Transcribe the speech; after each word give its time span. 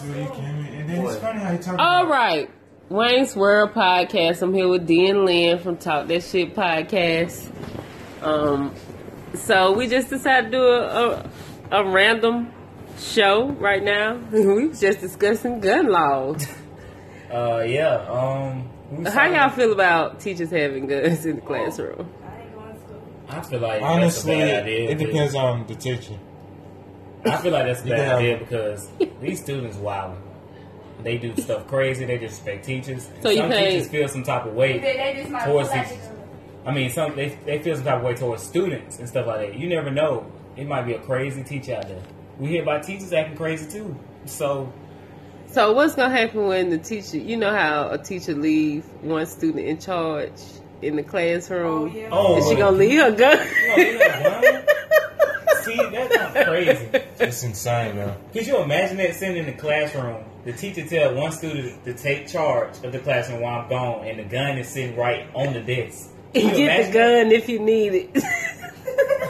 Studio 0.00 0.26
Kimmy. 0.32 0.80
And 0.80 0.88
then 0.88 1.04
it's 1.04 1.16
funny 1.16 1.40
how 1.40 1.52
you 1.52 1.58
talk 1.58 1.78
All 1.78 2.02
about 2.06 2.10
right. 2.10 2.50
Wayne's 2.88 3.36
World 3.36 3.72
Podcast. 3.74 4.40
I'm 4.40 4.54
here 4.54 4.66
with 4.66 4.86
Dean 4.86 5.10
and 5.10 5.24
Lynn 5.26 5.58
from 5.58 5.76
Talk 5.76 6.08
That 6.08 6.22
Shit 6.22 6.54
Podcast. 6.56 7.52
Um, 8.22 8.74
so 9.34 9.72
we 9.72 9.88
just 9.88 10.08
decided 10.08 10.52
to 10.52 10.56
do 10.56 10.62
a, 10.62 10.86
a, 11.70 11.82
a 11.82 11.90
random 11.90 12.50
show 12.98 13.50
right 13.50 13.82
now. 13.84 14.16
we 14.32 14.68
was 14.68 14.80
just 14.80 15.00
discussing 15.00 15.60
gun 15.60 15.88
laws. 15.88 16.46
Uh, 17.30 17.60
yeah. 17.60 17.94
Um, 18.10 19.04
How 19.06 19.26
y'all 19.30 19.50
feel 19.50 19.70
about 19.72 20.18
teachers 20.18 20.50
having 20.50 20.88
guns 20.88 21.24
in 21.24 21.36
the 21.36 21.42
classroom? 21.42 22.12
I 23.28 23.40
feel 23.42 23.60
like 23.60 23.80
Honestly, 23.82 24.34
that's 24.34 24.44
a 24.50 24.50
bad 24.56 24.62
idea. 24.64 24.90
it 24.90 24.98
depends 24.98 25.34
on 25.36 25.64
the 25.68 25.76
teacher. 25.76 26.18
I 27.24 27.36
feel 27.36 27.52
like 27.52 27.66
that's 27.66 27.82
a 27.82 27.84
bad 27.88 27.98
Yeah. 27.98 28.16
idea 28.16 28.36
because 28.38 28.88
these 29.20 29.40
students 29.42 29.76
wild. 29.76 30.16
They 31.02 31.16
do 31.18 31.34
stuff 31.36 31.66
crazy. 31.66 32.04
They 32.04 32.18
disrespect 32.18 32.64
teachers. 32.64 33.08
So 33.22 33.34
some 33.34 33.50
can't- 33.50 33.70
teachers 33.70 33.88
feel 33.88 34.08
some 34.08 34.22
type 34.22 34.44
of 34.46 34.54
way 34.54 34.78
They, 34.78 34.96
they 35.24 35.30
towards 35.44 35.68
pull 35.70 35.78
out 35.78 35.88
these. 35.88 35.98
I 36.66 36.72
mean, 36.72 36.90
some 36.90 37.16
they, 37.16 37.28
they 37.46 37.58
feel 37.60 37.74
some 37.76 37.84
type 37.84 37.96
of 37.98 38.02
way 38.02 38.14
towards 38.14 38.42
students 38.42 38.98
and 38.98 39.08
stuff 39.08 39.26
like 39.26 39.40
that. 39.52 39.58
You 39.58 39.68
never 39.68 39.90
know. 39.90 40.26
It 40.56 40.66
might 40.66 40.82
be 40.82 40.92
a 40.94 40.98
crazy 40.98 41.42
teacher 41.42 41.76
out 41.76 41.88
there. 41.88 42.02
We 42.38 42.48
hear 42.48 42.62
about 42.62 42.82
teachers 42.82 43.12
acting 43.12 43.36
crazy 43.36 43.70
too. 43.70 43.96
So 44.26 44.70
So 45.46 45.72
what's 45.72 45.94
gonna 45.94 46.14
happen 46.14 46.46
when 46.48 46.68
the 46.68 46.78
teacher? 46.78 47.16
You 47.16 47.36
know 47.38 47.50
how 47.50 47.88
a 47.90 47.98
teacher 47.98 48.34
leave 48.34 48.84
one 49.00 49.24
student 49.26 49.66
in 49.66 49.78
charge 49.78 50.32
in 50.82 50.96
the 50.96 51.02
Oh, 51.02 51.06
classroom. 51.06 51.92
yeah. 51.96 52.08
Oh, 52.12 52.36
Is 52.38 52.46
she 52.48 52.54
oh. 52.54 52.58
gonna 52.58 52.76
leave 52.76 53.00
her 53.00 53.10
gun? 53.12 53.38
you 53.38 53.66
gonna 53.66 53.76
leave 53.76 54.00
her 54.02 54.40
gun? 54.52 54.64
See, 55.64 55.76
that's 55.76 56.14
not 56.14 56.46
crazy. 56.46 56.88
It's 57.18 57.42
insane, 57.42 57.96
though. 57.96 58.16
Could 58.32 58.46
you 58.46 58.58
imagine 58.58 58.96
that 58.98 59.14
sitting 59.14 59.36
in 59.36 59.46
the 59.46 59.52
classroom? 59.52 60.24
The 60.44 60.52
teacher 60.52 60.86
tell 60.86 61.14
one 61.14 61.32
student 61.32 61.84
to 61.84 61.94
take 61.94 62.26
charge 62.26 62.82
of 62.82 62.92
the 62.92 62.98
classroom 62.98 63.42
while 63.42 63.60
I'm 63.60 63.68
gone, 63.68 64.06
and 64.06 64.18
the 64.18 64.24
gun 64.24 64.56
is 64.58 64.68
sitting 64.68 64.96
right 64.96 65.28
on 65.34 65.52
the 65.52 65.60
desk. 65.60 66.10
Can 66.32 66.42
you 66.48 66.48
Get 66.48 66.56
the 66.56 66.62
imagine 66.62 66.92
gun 66.92 67.32
if 67.32 67.48
you 67.48 67.58
need 67.58 67.94
it. 67.94 68.14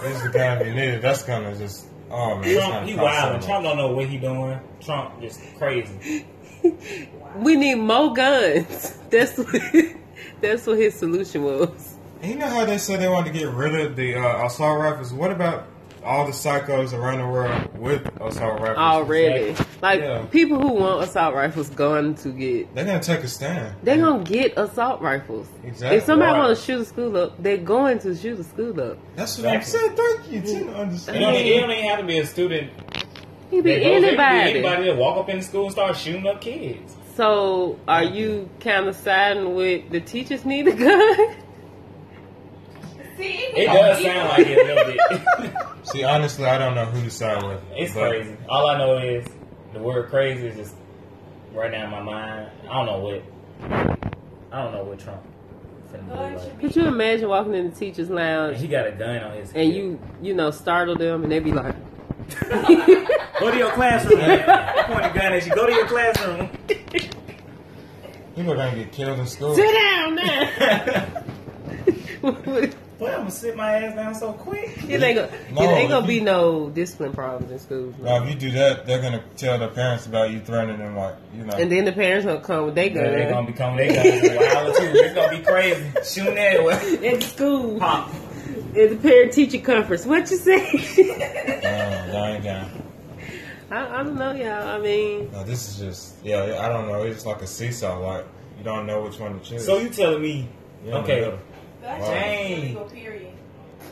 This 0.03 0.17
is 0.17 0.23
the 0.23 0.31
kind 0.31 0.67
you 0.67 0.75
need 0.75 0.89
it. 0.95 1.03
That's 1.03 1.23
gonna 1.25 1.55
just, 1.57 1.87
oh 2.11 2.39
man. 2.39 2.55
Trump, 2.55 2.89
he 2.89 2.95
wild. 2.95 3.43
so. 3.43 3.49
Trump 3.49 3.65
don't 3.65 3.77
know 3.77 3.93
what 3.93 4.07
he 4.07 4.17
doing. 4.17 4.59
Trump 4.81 5.21
just 5.21 5.41
crazy. 5.59 6.25
we 7.37 7.57
need 7.57 7.77
more 7.77 8.15
guns. 8.15 8.99
That's 9.11 9.37
what, 9.37 9.63
that's 10.41 10.67
what 10.67 10.79
his 10.79 10.95
solution 10.95 11.43
was. 11.43 11.97
You 12.23 12.37
know 12.37 12.49
how 12.49 12.65
they 12.65 12.79
said 12.79 13.01
they 13.01 13.09
wanted 13.09 13.33
to 13.33 13.39
get 13.39 13.49
rid 13.49 13.75
of 13.75 13.97
the 13.97 14.15
uh, 14.15 14.47
assault 14.47 14.79
rifles? 14.79 15.13
What 15.13 15.33
about 15.33 15.67
all 16.05 16.25
the 16.27 16.33
psychos 16.33 16.93
around 16.93 17.19
the 17.19 17.27
world 17.27 17.79
with 17.79 18.07
assault 18.21 18.61
rifles? 18.61 18.79
Already, 18.79 19.55
like 19.83 20.01
Yeah. 20.01 20.23
people 20.31 20.59
who 20.59 20.73
want 20.75 21.03
assault 21.05 21.35
rifles 21.35 21.71
going 21.71 22.15
to 22.17 22.29
get. 22.31 22.75
They're 22.75 22.85
gonna 22.85 23.01
take 23.01 23.21
a 23.21 23.29
stand. 23.29 23.75
They're 23.83 23.99
gonna 23.99 24.25
get 24.25 24.57
assault 24.57 25.01
rifles. 25.01 25.47
Exactly. 25.65 25.99
If 25.99 26.05
somebody 26.05 26.33
Right. 26.33 26.39
want 26.39 26.57
to 26.59 26.63
shoot 26.65 26.81
a 26.81 26.85
school 26.85 27.17
up, 27.17 27.43
they're 27.43 27.57
going 27.57 27.99
to 28.01 28.15
shoot 28.17 28.39
a 28.39 28.45
school 28.45 28.81
up. 28.81 28.99
That's 29.17 29.39
what 29.39 29.49
I'm 29.49 29.63
saying. 29.63 29.91
Thank 29.97 30.33
you. 30.33 30.41
Tina 30.41 30.71
It 30.73 30.77
understand. 30.77 31.21
don't, 31.21 31.35
it 31.35 31.61
don't 31.61 31.71
even 31.71 31.85
have 31.85 31.99
to 32.01 32.07
be 32.07 32.19
a 32.19 32.27
student. 32.27 32.71
He 33.51 33.61
be 33.61 33.75
that 33.75 33.81
goes 33.83 34.03
there. 34.03 34.11
Anybody. 34.11 34.51
anybody 34.59 34.85
that 34.85 34.97
walk 34.97 35.19
up 35.19 35.29
in 35.29 35.39
the 35.39 35.43
school 35.43 35.65
and 35.65 35.73
start 35.73 35.97
shooting 35.97 36.27
up 36.27 36.41
kids. 36.41 36.97
So, 37.17 37.79
are 37.89 38.05
you 38.05 38.49
kind 38.61 38.87
of 38.87 38.95
siding 38.97 39.55
with 39.55 39.91
the 39.91 40.01
teachers 40.01 40.45
need 40.45 40.69
a 40.69 40.73
gun? 40.73 41.35
See, 43.21 43.33
It 43.57 43.67
does 43.67 44.03
sound 44.03 44.29
like 44.31 44.47
it 44.47 44.59
a 44.59 44.75
little 44.75 44.93
bit. 45.43 45.53
See, 45.85 46.03
honestly, 46.05 46.47
I 46.47 46.59
don't 46.59 46.75
know 46.75 46.85
who 46.87 47.03
to 47.03 47.11
side 47.11 47.43
with. 47.45 47.61
it's 47.77 47.93
but 47.95 48.09
crazy. 48.11 48.37
All 48.49 48.69
I 48.69 48.79
know 48.79 48.99
is 48.99 49.27
the 49.73 49.79
word 49.81 50.09
crazy 50.11 50.47
is 50.49 50.57
just 50.57 50.75
right 51.53 51.71
now 51.71 51.85
in 51.85 51.91
my 51.91 52.03
mind. 52.03 52.51
I 52.69 52.73
don't 52.75 52.87
know 52.87 52.99
what. 52.99 53.23
I 54.53 54.63
don't 54.63 54.73
know 54.73 54.85
what 54.85 54.99
Trump. 54.99 55.23
Like. 56.09 56.61
Could 56.61 56.77
you 56.77 56.87
imagine 56.87 57.29
walking 57.29 57.53
in 57.55 57.69
the 57.71 57.75
teachers' 57.77 58.09
lounge 58.11 58.61
He 58.61 58.69
got 58.69 58.87
a 58.87 58.93
gun 58.93 59.19
on 59.25 59.35
his 59.37 59.51
and 59.53 59.65
hip. 59.73 59.75
you, 59.75 60.01
you 60.23 60.35
know, 60.35 60.53
startle 60.53 60.95
them 60.97 61.25
and 61.25 61.33
they 61.33 61.41
be 61.41 61.51
like, 61.51 61.75
Go 63.41 63.51
to 63.51 63.57
your 63.59 63.73
classroom. 63.73 64.21
man. 64.21 64.45
Point 64.87 65.05
a 65.07 65.11
gun 65.19 65.33
at 65.33 65.45
you. 65.47 65.53
Go 65.55 65.67
to 65.67 65.73
your 65.73 65.87
classroom. 65.89 66.49
people 68.37 68.53
are 68.53 68.57
gonna 68.57 68.77
get 68.77 68.93
killed 68.93 69.19
in 69.19 69.27
school. 69.27 69.55
"Sit 69.57 69.73
down 69.75 70.15
now." 70.15 71.25
Boy, 73.01 73.09
I'm 73.11 73.19
gonna 73.21 73.31
sit 73.31 73.57
my 73.57 73.73
ass 73.83 73.95
down 73.97 74.15
so 74.15 74.33
quick. 74.35 74.71
it 74.89 75.03
ain't 75.03 75.17
gonna, 75.17 75.31
No, 75.53 75.63
it 75.63 75.75
ain't 75.75 75.91
gonna 75.91 76.07
be 76.07 76.17
you- 76.17 76.21
no 76.21 76.69
discipline 76.71 77.13
problems 77.13 77.51
in 77.51 77.59
schools. 77.59 77.95
Now, 77.99 78.23
if 78.23 78.29
you 78.29 78.35
do 78.39 78.51
that, 78.53 78.87
they're 78.87 79.01
gonna 79.01 79.25
tell 79.39 79.59
their 79.59 79.69
parents 79.69 80.05
about 80.07 80.31
you 80.31 80.41
threatening 80.41 80.79
them, 80.79 80.95
like 80.97 81.15
you 81.35 81.45
know. 81.45 81.55
And 81.57 81.73
then 81.73 81.87
the 81.87 81.93
parents 81.93 82.27
gonna 82.27 82.41
come 82.43 82.67
with 82.67 82.75
their 82.75 82.87
Yeah, 82.89 82.93
they're 83.11 83.31
gonna 83.31 83.47
become 83.47 83.77
they 83.77 83.89
guns 83.89 84.05
wild 84.55 84.77
too. 84.77 84.83
It's 84.95 85.15
gonna 85.15 85.37
be 85.39 85.43
crazy. 85.43 85.85
Shooting 86.05 86.39
everywhere. 86.39 87.15
at 87.15 87.23
school 87.23 87.79
Pop. 87.81 88.11
at 88.77 88.91
the 88.91 88.99
parent 89.03 89.33
teacher 89.33 89.59
conference. 89.61 90.05
What 90.05 90.31
you 90.31 90.37
say? 90.37 90.61
dying 91.63 92.43
down. 92.43 92.71
I, 93.71 94.01
I 94.01 94.03
don't 94.03 94.17
know, 94.17 94.33
y'all. 94.33 94.67
I 94.69 94.79
mean, 94.79 95.31
No, 95.33 95.45
this 95.45 95.69
is 95.69 95.79
just 95.79 96.25
yeah. 96.25 96.59
I 96.61 96.69
don't 96.69 96.87
know. 96.89 97.03
It's 97.05 97.25
like 97.25 97.41
a 97.41 97.47
seesaw. 97.47 97.99
Like 97.99 98.27
you 98.59 98.65
don't 98.65 98.85
know 98.87 99.03
which 99.03 99.19
one 99.19 99.39
to 99.39 99.45
choose. 99.45 99.65
So 99.65 99.79
you 99.79 99.89
telling 99.89 100.21
me 100.23 100.49
You 100.85 100.93
okay. 100.93 101.21
know. 101.23 101.39
That's 101.81 102.07
Dang. 102.07 102.53
illegal, 102.63 102.85
period. 102.85 103.33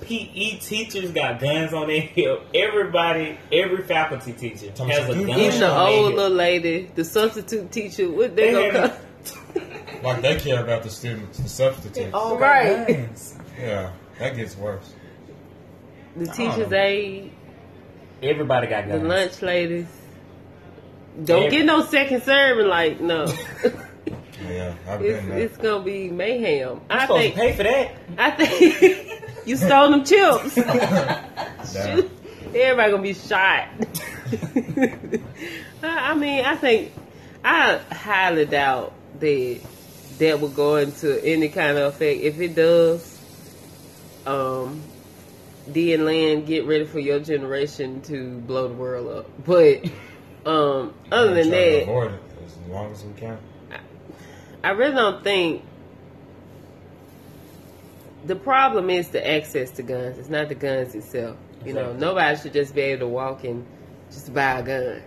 PE 0.03 0.59
teachers 0.59 1.11
got 1.13 1.41
guns 1.41 1.73
on 1.73 1.89
their 1.89 2.01
hip. 2.01 2.43
Everybody, 2.55 3.39
every 3.53 3.83
faculty 3.85 4.33
teacher 4.33 4.67
has 4.71 4.79
a 4.79 4.85
gun. 5.15 5.25
good 5.25 5.29
even 5.39 5.61
the 5.61 5.69
on 5.71 5.91
their 5.91 5.99
old 5.99 6.09
hip. 6.11 6.17
little 6.17 6.37
lady, 6.37 6.91
the 6.95 7.05
substitute 7.05 7.73
teacher, 7.73 8.09
what 8.11 8.37
they 8.37 8.53
They 8.53 8.71
gonna 8.71 8.89
come? 8.91 9.65
Like 10.05 10.23
they 10.23 10.37
care 10.39 10.63
about 10.63 10.85
the 10.85 10.91
students, 10.91 11.39
the 11.39 11.49
substitutes. 11.49 12.15
all 12.15 12.37
got 12.37 12.41
Right. 12.41 12.87
guns. 12.87 13.35
Yeah, 13.61 13.91
that 14.21 14.37
gets 14.37 14.57
worse. 14.57 14.93
The 16.17 16.27
teachers' 16.27 16.73
aide, 16.73 17.33
Everybody 18.23 18.69
got 18.69 18.87
guns. 18.89 19.03
the 19.03 19.09
guns. 19.09 19.33
lunch 19.33 19.43
ladies. 19.43 19.87
Don't 21.25 21.45
Yeah. 21.45 21.51
get 21.51 21.65
no 21.65 21.83
second 21.85 22.23
serving. 22.23 22.69
Like 22.69 23.01
no, 23.01 23.27
Yeah, 24.59 24.75
I've 24.89 25.03
it's 25.03 25.21
been 25.21 25.29
there. 25.31 25.39
it's 25.39 25.57
gonna 25.57 25.85
be 25.85 26.09
mayhem. 26.11 26.77
You 26.77 26.81
I 26.91 27.03
supposed 27.03 27.21
think. 27.23 27.35
to 27.35 27.41
pay 27.41 27.53
for 27.57 27.63
that. 27.63 27.95
I 28.19 28.31
think 28.33 29.23
you 29.47 29.57
stole 29.57 29.91
them 29.91 30.05
chips. 30.05 30.55
Shoot. 31.73 32.11
Everybody 32.55 32.91
gonna 32.91 33.03
be 33.03 33.15
shot. 33.15 33.69
I 35.83 36.11
I 36.11 36.15
mean, 36.15 36.45
I 36.45 36.57
think 36.57 36.93
I 37.45 37.79
highly 37.93 38.47
doubt 38.47 38.93
that 39.21 39.61
that 40.19 40.41
will 40.41 40.49
go 40.49 40.77
into 40.77 41.25
any 41.25 41.49
kind 41.49 41.79
of 41.79 41.95
effect. 41.95 42.21
If 42.21 42.41
it 42.41 42.55
does, 42.57 43.21
um, 44.27 44.83
D 45.71 45.95
and 45.95 46.05
Land, 46.05 46.47
get 46.47 46.65
ready 46.67 46.85
for 46.85 46.99
your 46.99 47.21
generation 47.21 48.01
to 48.03 48.39
blow 48.39 48.69
the 48.69 48.75
world 48.75 49.09
up. 49.19 49.31
But 49.47 49.85
um, 50.47 50.95
other 51.13 51.35
than 51.35 51.51
that, 51.51 51.89
as 52.45 52.57
long 52.69 52.91
as 52.93 53.05
we 53.05 53.13
can. 53.15 53.39
I 54.63 54.71
really 54.71 54.95
don't 54.95 55.23
think 55.23 55.65
the 58.25 58.37
problem 58.37 58.91
is 58.91 59.09
the 59.09 59.27
access 59.27 59.71
to 59.73 59.83
guns. 59.83 60.19
It's 60.19 60.29
not 60.29 60.49
the 60.49 60.55
guns 60.55 60.95
itself. 60.95 61.37
You 61.65 61.73
know, 61.73 61.93
nobody 61.93 62.37
should 62.39 62.53
just 62.53 62.75
be 62.75 62.83
able 62.83 63.01
to 63.01 63.09
walk 63.09 63.45
and 63.45 63.67
just 64.11 64.33
buy 64.33 64.61
a 64.61 64.63
gun. 64.63 65.03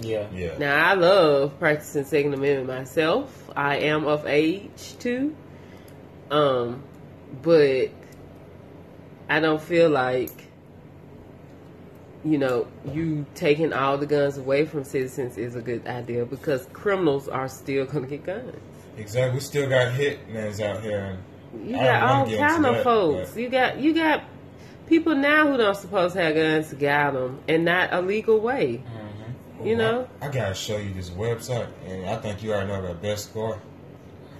Yeah. 0.00 0.28
Yeah. 0.32 0.58
Now, 0.58 0.90
I 0.90 0.94
love 0.94 1.58
practicing 1.58 2.04
Second 2.04 2.34
Amendment 2.34 2.66
myself. 2.66 3.50
I 3.56 3.78
am 3.78 4.06
of 4.06 4.26
age 4.26 4.96
too. 4.98 5.34
Um, 6.30 6.82
but 7.42 7.90
I 9.28 9.40
don't 9.40 9.60
feel 9.60 9.90
like 9.90 10.30
you 12.24 12.38
know 12.38 12.66
you 12.92 13.24
taking 13.34 13.72
all 13.72 13.96
the 13.96 14.06
guns 14.06 14.38
away 14.38 14.66
from 14.66 14.84
citizens 14.84 15.38
is 15.38 15.56
a 15.56 15.60
good 15.60 15.86
idea 15.86 16.24
because 16.24 16.66
criminals 16.72 17.28
are 17.28 17.48
still 17.48 17.86
going 17.86 18.04
to 18.04 18.10
get 18.10 18.24
guns. 18.24 18.56
Exactly. 18.98 19.34
We 19.34 19.40
still 19.40 19.68
got 19.68 19.92
hitmans 19.94 20.60
out 20.60 20.82
here, 20.82 21.18
and 21.54 21.68
You 21.68 21.76
I 21.76 21.84
got 21.84 22.00
don't 22.00 22.40
all 22.40 22.48
kind 22.48 22.66
of 22.66 22.74
that, 22.74 22.84
folks. 22.84 23.30
but- 23.32 23.40
You 23.40 23.48
got 23.48 23.78
you 23.78 23.94
got 23.94 24.24
people 24.86 25.14
now 25.14 25.46
who 25.48 25.56
don't 25.56 25.76
supposed 25.76 26.14
to 26.14 26.22
have 26.22 26.34
guns 26.34 26.72
got 26.74 27.12
them, 27.14 27.40
and 27.48 27.64
not 27.64 27.92
a 27.92 28.00
legal 28.00 28.38
way. 28.40 28.82
Mm-hmm. 28.86 29.66
You 29.66 29.76
know? 29.76 30.08
I, 30.22 30.26
I 30.26 30.30
gotta 30.30 30.54
show 30.54 30.76
you 30.76 30.92
this 30.94 31.10
website, 31.10 31.68
and 31.86 32.06
I 32.06 32.16
think 32.16 32.42
you 32.42 32.52
already 32.52 32.68
know 32.68 32.78
about 32.84 33.02
Best 33.02 33.32
Gore. 33.34 33.60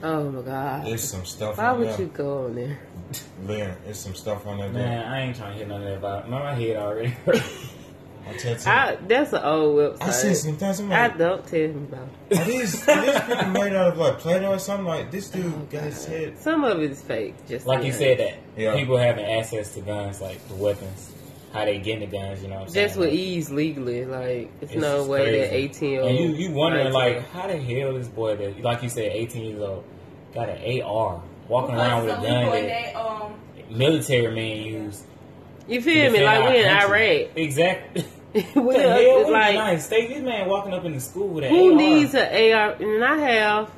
Oh 0.01 0.31
my 0.31 0.43
god! 0.43 0.87
There's 0.87 1.03
some 1.03 1.25
stuff 1.25 1.59
Why 1.59 1.71
on 1.71 1.81
would 1.81 1.89
there. 1.89 2.01
you 2.03 2.07
go 2.07 2.45
on 2.45 2.55
there? 2.55 2.79
Lynn, 3.45 3.75
there's 3.85 3.99
some 3.99 4.15
stuff 4.15 4.47
on 4.47 4.59
there. 4.59 4.69
Man, 4.71 5.05
I 5.13 5.23
ain't 5.23 5.37
trying 5.37 5.55
to 5.55 5.59
hit 5.59 5.67
none 5.69 5.83
of 5.83 5.89
that 5.89 5.97
about 5.97 6.31
my 6.31 6.55
head 6.55 6.77
already. 6.77 7.17
hurt. 8.29 8.37
I 8.37 8.39
tell 8.39 8.53
you, 8.53 8.59
I, 8.67 8.97
that's 9.07 9.33
an 9.33 9.43
old 9.43 9.77
website. 9.79 10.03
I 10.03 10.11
see 10.11 10.35
some 10.35 10.57
things. 10.57 10.81
I'm 10.81 10.93
I 10.93 11.09
don't 11.09 11.47
tell 11.47 11.59
him 11.61 11.89
about. 11.93 12.09
it. 12.31 12.39
are 12.41 12.45
these, 12.45 12.89
are 12.89 13.01
these 13.07 13.21
people 13.21 13.47
made 13.51 13.75
out 13.75 13.93
of 13.93 13.99
like 13.99 14.19
Play-Doh 14.19 14.53
or 14.53 14.59
something? 14.59 14.87
Like 14.87 15.11
this 15.11 15.29
dude 15.31 15.71
got 15.71 15.85
his 15.85 16.05
head. 16.05 16.39
Some 16.39 16.65
of 16.65 16.81
it 16.81 16.91
is 16.91 17.03
fake. 17.03 17.35
Just 17.47 17.67
like 17.67 17.85
you 17.85 17.93
said 17.93 18.19
that 18.19 18.35
Yeah. 18.57 18.75
people 18.77 18.97
having 18.97 19.25
access 19.25 19.75
to 19.75 19.81
guns, 19.81 20.21
like 20.21 20.47
the 20.49 20.55
weapons. 20.55 21.13
how 21.53 21.65
they 21.65 21.79
getting 21.79 22.09
the 22.11 22.17
guns. 22.17 22.43
You 22.43 22.49
know, 22.49 22.57
what 22.57 22.63
I'm 22.65 22.69
saying? 22.69 22.87
Just 22.89 22.99
with 22.99 23.09
Like, 23.09 23.19
ease 23.19 23.51
legally, 23.51 24.05
like 24.05 24.51
it's, 24.61 24.73
It's 24.73 24.81
no 24.83 24.99
just 24.99 25.09
way 25.11 25.41
that 25.41 25.49
crazy. 25.49 25.55
eighteen 25.65 25.91
year 25.93 26.01
old 26.03 26.11
And 26.11 26.19
you 26.19 26.49
you 26.49 26.53
wondering 26.55 26.93
like 26.93 27.27
how 27.31 27.47
the 27.47 27.57
hell 27.57 27.95
this 27.95 28.09
boy 28.09 28.37
that 28.37 28.61
like 28.63 28.83
you 28.83 28.89
said 28.91 29.11
18 29.13 29.45
years 29.45 29.61
old 29.63 29.85
got 30.35 30.49
an 30.51 30.83
AR 30.83 31.23
walking 31.49 31.75
around 31.75 32.05
with 32.05 32.19
a 32.19 32.21
gun 32.21 32.45
people 32.45 32.53
in 32.59 32.67
that 32.67 32.93
that, 32.93 32.97
um, 32.97 33.33
military 33.71 34.35
men 34.35 34.57
use. 34.85 35.05
you 35.67 35.81
to 35.81 35.85
feel 35.85 36.13
me? 36.13 36.23
Like 36.23 36.41
our 36.43 36.51
we 36.51 36.59
in. 36.61 36.67
Iraq. 36.67 37.37
Exactly. 37.37 38.05
we 38.35 38.41
What 38.43 38.77
the 38.77 38.83
hell? 38.83 38.99
it's 39.01 39.27
We 39.27 39.33
like 39.33 39.53
United 39.55 39.81
States. 39.81 40.13
This 40.15 40.23
man 40.23 40.49
walking 40.49 40.73
up 40.75 40.85
in 40.85 40.93
the 40.93 41.01
school 41.01 41.29
with 41.29 41.45
an 41.45 41.51
who 41.51 41.71
AR. 41.71 41.77
needs 41.77 42.15
an 42.15 42.53
AR? 42.53 42.73
And 42.73 43.05
I 43.05 43.17
have, 43.17 43.71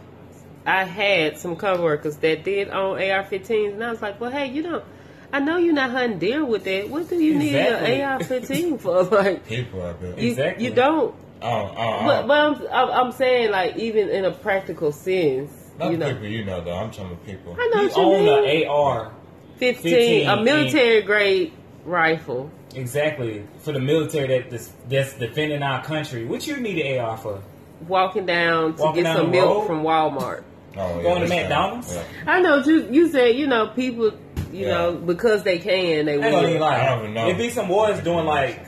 I 0.66 0.84
had 0.84 1.38
some 1.38 1.56
coworkers 1.56 2.16
that 2.18 2.44
did 2.44 2.68
own 2.68 2.96
AR-15s, 3.00 3.72
and 3.74 3.84
I 3.84 3.90
was 3.90 4.02
like, 4.02 4.20
well, 4.20 4.30
hey, 4.30 4.46
you 4.46 4.62
don't. 4.62 4.84
I 5.32 5.38
know 5.38 5.58
you're 5.58 5.72
not 5.72 5.90
hunting 5.92 6.18
deer 6.18 6.44
with 6.44 6.64
that. 6.64 6.88
What 6.90 7.08
do 7.08 7.14
you 7.16 7.40
Exactly. 7.40 7.90
need 7.92 8.00
an 8.00 8.08
AR-15 8.10 8.80
for? 8.80 9.04
Like, 9.16 9.46
People 9.46 9.82
out 9.82 10.00
there. 10.00 10.18
you, 10.18 10.30
Exactly. 10.30 10.64
you 10.64 10.74
don't. 10.74 11.14
I 11.42 11.50
don't, 11.50 11.74
But, 12.06 12.26
but 12.26 12.38
I'm, 12.38 12.66
I'm, 12.90 13.06
I'm 13.06 13.12
saying 13.12 13.50
like 13.50 13.76
even 13.76 14.10
in 14.10 14.24
a 14.26 14.30
practical 14.32 14.92
sense, 14.92 15.50
not 15.78 15.90
you 15.92 15.96
know. 15.96 16.12
people 16.12 16.26
you 16.26 16.44
know 16.44 16.60
though. 16.62 16.74
I'm 16.76 16.90
talking 16.90 17.12
about 17.12 17.24
people. 17.24 17.56
I 17.58 17.70
know 17.72 17.80
He 17.80 17.86
what 17.86 17.96
you 17.96 18.02
owned 18.02 18.44
mean. 18.46 18.62
an 18.64 18.68
AR 18.68 19.12
15, 19.58 19.82
15, 19.92 20.28
a 20.28 20.42
military 20.42 21.00
grade 21.02 21.52
rifle. 21.86 22.50
Exactly 22.74 23.44
for 23.60 23.72
the 23.72 23.80
military 23.80 24.28
that 24.38 24.50
that's, 24.50 24.70
that's 24.88 25.14
defending 25.14 25.62
our 25.62 25.82
country. 25.84 26.24
What 26.24 26.46
you 26.46 26.56
need 26.58 26.78
an 26.84 27.00
AR 27.04 27.16
for? 27.16 27.42
Walking 27.88 28.26
down 28.26 28.74
to 28.76 28.82
Walking 28.82 29.02
get 29.04 29.08
down 29.08 29.16
some 29.16 29.30
milk 29.30 29.48
road? 29.60 29.66
from 29.66 29.82
Walmart. 29.82 30.44
Oh, 30.76 30.96
yeah, 30.98 31.02
Going 31.02 31.22
to. 31.22 31.28
McDonald's? 31.28 31.92
Yeah. 31.92 32.04
I 32.28 32.40
know 32.40 32.58
you. 32.58 32.88
You 32.92 33.08
said 33.10 33.34
you 33.34 33.48
know 33.48 33.66
people. 33.68 34.12
You 34.52 34.66
Yeah. 34.66 34.68
know 34.68 34.92
because 34.94 35.42
they 35.42 35.58
can, 35.58 36.06
they 36.06 36.12
I 36.12 36.14
ain't 36.14 36.22
gonna 36.32 36.48
will. 36.48 36.60
lie. 36.60 36.80
I 36.80 36.86
don't 36.90 36.98
even 37.00 37.14
know. 37.14 37.28
It 37.28 37.36
be 37.38 37.50
some 37.50 37.66
boys 37.66 37.98
doing 38.04 38.24
like 38.24 38.66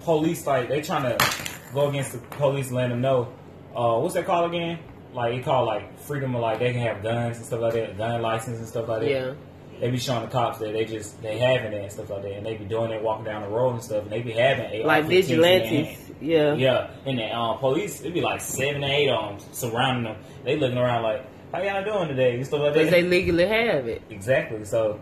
police, 0.00 0.44
like 0.46 0.68
they 0.68 0.80
trying 0.82 1.04
to 1.04 1.24
go 1.72 1.88
against 1.88 2.12
the 2.12 2.18
police 2.18 2.66
and 2.66 2.76
let 2.76 2.88
them 2.88 3.00
know. 3.00 3.32
Uh, 3.76 3.98
what's 4.00 4.14
that 4.14 4.26
called 4.26 4.52
again? 4.52 4.80
Like 5.12 5.34
it 5.34 5.44
called 5.44 5.66
like 5.66 5.98
freedom 6.00 6.34
of 6.34 6.40
like 6.42 6.58
they 6.58 6.72
can 6.72 6.82
have 6.82 7.00
guns 7.02 7.36
and 7.36 7.46
stuff 7.46 7.60
like 7.60 7.74
that, 7.74 7.96
gun 7.96 8.20
license 8.20 8.58
and 8.58 8.66
stuff 8.66 8.88
like 8.88 9.02
that. 9.02 9.08
Yeah, 9.10 9.34
They 9.80 9.90
be 9.90 9.98
showing 9.98 10.22
the 10.24 10.30
cops 10.30 10.58
that 10.58 10.72
they 10.72 10.84
just 10.84 11.20
they 11.22 11.38
having 11.38 11.72
it 11.72 11.82
and 11.82 11.92
stuff 11.92 12.10
like 12.10 12.22
that, 12.22 12.32
and 12.32 12.46
they 12.46 12.56
be 12.56 12.64
doing 12.64 12.90
it 12.92 13.02
walking 13.02 13.24
down 13.24 13.42
the 13.42 13.48
road 13.48 13.74
and 13.74 13.82
stuff, 13.82 14.02
and 14.04 14.10
they 14.12 14.22
be 14.22 14.32
having 14.32 14.64
AR-15s 14.66 14.84
like 14.84 15.04
vigilantes. 15.06 15.98
Yeah. 16.20 16.54
Yeah, 16.54 16.90
and 17.06 17.18
the 17.18 17.24
uh, 17.24 17.54
police, 17.54 18.00
it'd 18.00 18.14
be 18.14 18.20
like 18.20 18.40
seven 18.40 18.82
or 18.84 18.88
eight 18.88 19.08
of 19.10 19.38
them 19.40 19.48
surrounding 19.52 20.04
them. 20.12 20.22
They 20.44 20.56
looking 20.56 20.78
around 20.78 21.02
like, 21.02 21.24
"How 21.52 21.60
y'all 21.60 21.84
doing 21.84 22.08
today?" 22.08 22.36
And 22.36 22.46
stuff 22.46 22.60
like 22.60 22.74
because 22.74 22.90
that. 22.90 22.96
they 22.96 23.02
legally 23.02 23.46
have 23.46 23.88
it. 23.88 24.02
exactly. 24.10 24.64
So 24.64 25.00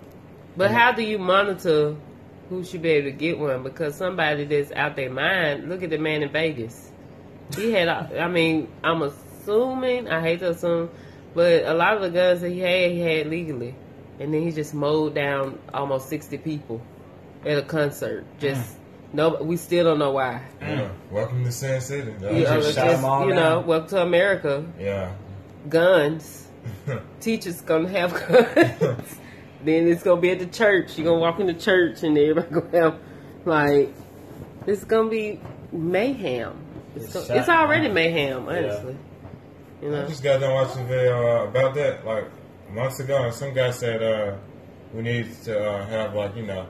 But 0.56 0.70
how 0.70 0.92
do 0.92 1.02
you 1.02 1.18
monitor 1.18 1.94
who 2.48 2.64
should 2.64 2.82
be 2.82 2.90
able 2.90 3.10
to 3.10 3.16
get 3.16 3.38
one? 3.38 3.62
Because 3.62 3.94
somebody 3.94 4.44
that's 4.44 4.72
out 4.72 4.96
their 4.96 5.10
mind. 5.10 5.68
Look 5.68 5.82
at 5.82 5.90
the 5.90 5.98
man 5.98 6.22
in 6.22 6.32
Vegas. 6.32 6.90
He 7.56 7.72
had. 7.72 7.88
a- 7.88 8.20
I 8.22 8.28
mean, 8.28 8.68
I'm 8.82 9.02
assuming. 9.02 10.08
I 10.08 10.20
hate 10.20 10.40
to 10.40 10.50
assume, 10.50 10.90
but 11.34 11.64
a 11.66 11.74
lot 11.74 11.96
of 11.96 12.02
the 12.02 12.10
guns 12.10 12.40
that 12.40 12.50
he 12.50 12.60
had, 12.60 12.90
he 12.90 13.00
had 13.00 13.26
legally, 13.28 13.74
and 14.20 14.32
then 14.32 14.42
he 14.42 14.52
just 14.52 14.74
mowed 14.74 15.14
down 15.14 15.58
almost 15.72 16.08
sixty 16.08 16.38
people 16.38 16.80
at 17.44 17.58
a 17.58 17.62
concert. 17.62 18.24
Just 18.38 18.76
no. 19.12 19.42
We 19.42 19.56
still 19.56 19.84
don't 19.84 19.98
know 19.98 20.12
why. 20.12 20.42
Yeah. 20.60 20.90
Welcome 21.10 21.44
to 21.44 21.52
Sin 21.52 21.80
City. 21.80 22.12
though. 22.18 22.30
You, 22.30 22.44
know, 22.44 22.60
just 22.60 22.78
it's 22.78 23.02
all 23.02 23.28
you 23.28 23.34
know, 23.34 23.60
welcome 23.60 23.88
to 23.90 24.02
America. 24.02 24.64
yeah. 24.78 25.12
Guns. 25.68 26.48
Teachers 27.20 27.60
gonna 27.62 27.88
have 27.88 28.12
guns. 28.28 29.16
then 29.64 29.88
it's 29.88 30.02
gonna 30.02 30.20
be 30.20 30.30
at 30.30 30.38
the 30.38 30.46
church. 30.46 30.96
You're 30.98 31.06
gonna 31.06 31.20
walk 31.20 31.40
in 31.40 31.46
the 31.46 31.54
church 31.54 32.02
and 32.02 32.16
everybody 32.16 32.48
gonna 32.50 32.78
have 32.78 32.98
like 33.44 33.92
it's 34.66 34.84
gonna 34.84 35.08
be 35.10 35.40
mayhem. 35.72 36.56
It's, 36.94 37.06
It's 37.06 37.14
go- 37.14 37.24
shot 37.24 37.36
it's 37.36 37.48
already 37.48 37.88
mayhem, 37.88 38.48
honestly. 38.48 38.96
You 39.82 39.90
know? 39.90 39.98
I 39.98 40.02
know. 40.02 40.08
just 40.08 40.22
got 40.22 40.40
done 40.40 40.52
watching 40.54 40.82
a 40.82 40.86
video 40.86 41.40
uh, 41.40 41.44
about 41.48 41.74
that 41.74 42.04
like 42.06 42.24
months 42.72 43.00
ago, 43.00 43.24
and 43.24 43.34
some 43.34 43.52
guy 43.54 43.70
said 43.70 44.02
uh, 44.02 44.36
we 44.94 45.02
need 45.02 45.28
to 45.44 45.58
uh, 45.70 45.86
have 45.86 46.14
like 46.14 46.36
you 46.36 46.46
know 46.46 46.66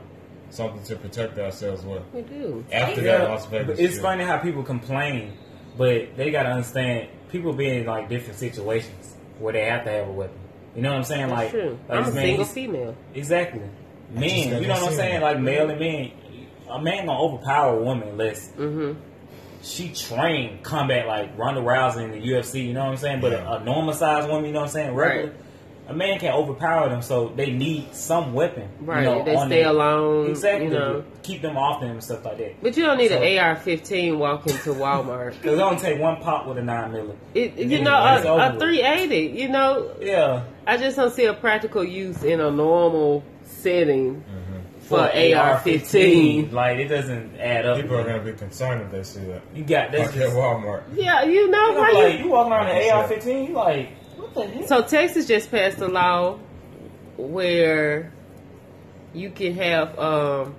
something 0.49 0.83
to 0.83 0.95
protect 0.95 1.37
ourselves 1.39 1.83
with. 1.83 2.03
We 2.13 2.21
do. 2.21 2.63
After 2.71 3.01
Yeah, 3.01 3.17
that, 3.19 3.29
Las 3.29 3.45
Vegas. 3.47 3.67
but 3.67 3.79
it's 3.79 3.93
shit. 3.95 4.01
funny 4.03 4.23
how 4.23 4.37
people 4.37 4.63
complain, 4.63 5.33
but 5.77 6.15
they 6.15 6.29
gotta 6.31 6.49
understand 6.49 7.09
people 7.29 7.53
be 7.53 7.69
in 7.69 7.85
like 7.85 8.09
different 8.09 8.37
situations 8.39 9.15
where 9.39 9.53
they 9.53 9.65
have 9.65 9.83
to 9.85 9.91
have 9.91 10.07
a 10.07 10.11
weapon. 10.11 10.37
You 10.75 10.81
know 10.83 10.89
what 10.91 10.97
I'm 10.97 11.03
saying? 11.03 11.27
That's 11.29 11.31
like, 11.41 11.51
true. 11.51 11.79
like 11.89 11.97
I'm 11.97 12.03
a 12.03 12.05
this 12.05 12.15
man, 12.15 12.23
single 12.25 12.45
female. 12.45 12.95
Exactly. 13.13 13.61
just 13.61 14.19
Men, 14.19 14.61
you 14.61 14.67
know 14.67 14.73
what 14.75 14.83
I'm 14.83 14.89
seen 14.89 14.97
saying? 14.97 15.19
that. 15.21 15.23
Like 15.25 15.39
male 15.39 15.69
and 15.69 15.79
men. 15.79 16.11
A 16.69 16.81
man 16.81 17.05
gonna 17.05 17.19
overpower 17.19 17.77
a 17.77 17.83
woman 17.83 18.09
unless 18.09 18.49
hmm 18.51 18.93
she 19.61 19.93
trained 19.93 20.61
combat 20.61 21.07
like 21.07 21.37
Ronda 21.37 21.61
Rousey 21.61 22.03
in 22.03 22.11
the 22.11 22.17
UFC, 22.17 22.65
you 22.65 22.73
know 22.73 22.81
what 22.83 22.91
I'm 22.91 22.97
saying? 22.97 23.21
But 23.21 23.31
Yeah. 23.31 23.49
a, 23.49 23.57
a 23.61 23.63
normal 23.63 23.93
sized 23.93 24.27
woman, 24.27 24.45
you 24.45 24.51
know 24.51 24.59
what 24.59 24.65
I'm 24.65 24.71
saying? 24.73 24.93
Regular, 24.93 25.27
Right. 25.29 25.35
A 25.85 25.93
man 25.93 26.17
can't 26.17 26.33
overpower 26.35 26.87
them, 26.87 27.01
so 27.01 27.33
they 27.35 27.51
need 27.51 27.93
some 27.93 28.33
weapon. 28.33 28.69
Right. 28.79 29.03
you 29.03 29.09
Right. 29.09 29.17
know, 29.17 29.23
they 29.25 29.35
on 29.35 29.47
stay 29.47 29.63
them. 29.63 29.75
alone. 29.75 30.29
Exactly. 30.29 30.67
You 30.67 30.73
know. 30.73 31.03
Keep 31.23 31.41
them 31.41 31.57
off 31.57 31.81
them 31.81 31.91
and 31.91 32.03
stuff 32.03 32.23
like 32.23 32.37
that. 32.37 32.63
But 32.63 32.77
you 32.77 32.83
don't 32.85 32.97
need 32.97 33.09
So- 33.09 33.17
an 33.21 33.37
AR-15 33.39 34.17
walking 34.17 34.53
to 34.59 34.69
Walmart. 34.73 35.33
Because 35.41 35.59
it 35.59 35.61
only 35.61 35.79
take 35.81 35.99
one 35.99 36.21
pop 36.21 36.47
with 36.47 36.57
a 36.57 36.61
nine 36.63 36.91
milli. 36.93 37.15
It, 37.33 37.55
you 37.57 37.81
know, 37.81 37.95
a, 37.95 38.15
a 38.55 38.59
380. 38.59 39.17
You 39.41 39.49
know, 39.49 39.91
Yeah. 39.99 40.43
I 40.65 40.77
just 40.77 40.95
don't 40.95 41.13
see 41.13 41.25
a 41.25 41.33
practical 41.33 41.83
use 41.83 42.23
in 42.23 42.39
a 42.39 42.49
normal 42.49 43.23
setting 43.43 44.15
mm-hmm. 44.21 44.79
for, 44.79 44.99
For 44.99 45.03
AR-15. 45.03 46.51
Like 46.53 46.77
it 46.79 46.87
doesn't 46.87 47.37
add 47.39 47.65
up. 47.65 47.77
People 47.81 47.97
are 47.97 48.03
gonna 48.03 48.19
be 48.23 48.33
concerned 48.33 48.81
if 48.83 48.91
they 48.91 49.03
see 49.03 49.25
that. 49.27 49.41
You 49.53 49.63
got 49.63 49.91
that's 49.91 50.15
Like 50.15 50.21
at 50.27 50.33
Walmart. 50.33 50.83
Yeah, 50.93 51.23
you 51.23 51.49
know, 51.49 51.67
you 51.67 51.73
know, 51.73 51.79
why 51.79 51.91
like 51.91 52.19
you- 52.19 52.25
you 52.25 52.31
walking 52.31 52.53
around 52.53 52.67
an 52.67 52.89
AR 52.91 53.07
fifteen, 53.07 53.47
you 53.47 53.53
like 53.53 53.65
what 53.65 53.75
the 53.75 53.81
heck? 53.81 54.02
So 54.67 54.81
Texas 54.83 55.27
just 55.27 55.51
passed 55.51 55.79
a 55.79 55.87
law 55.87 56.37
where 57.17 58.11
you 59.13 59.29
can 59.29 59.53
have 59.55 59.97
um, 59.99 60.55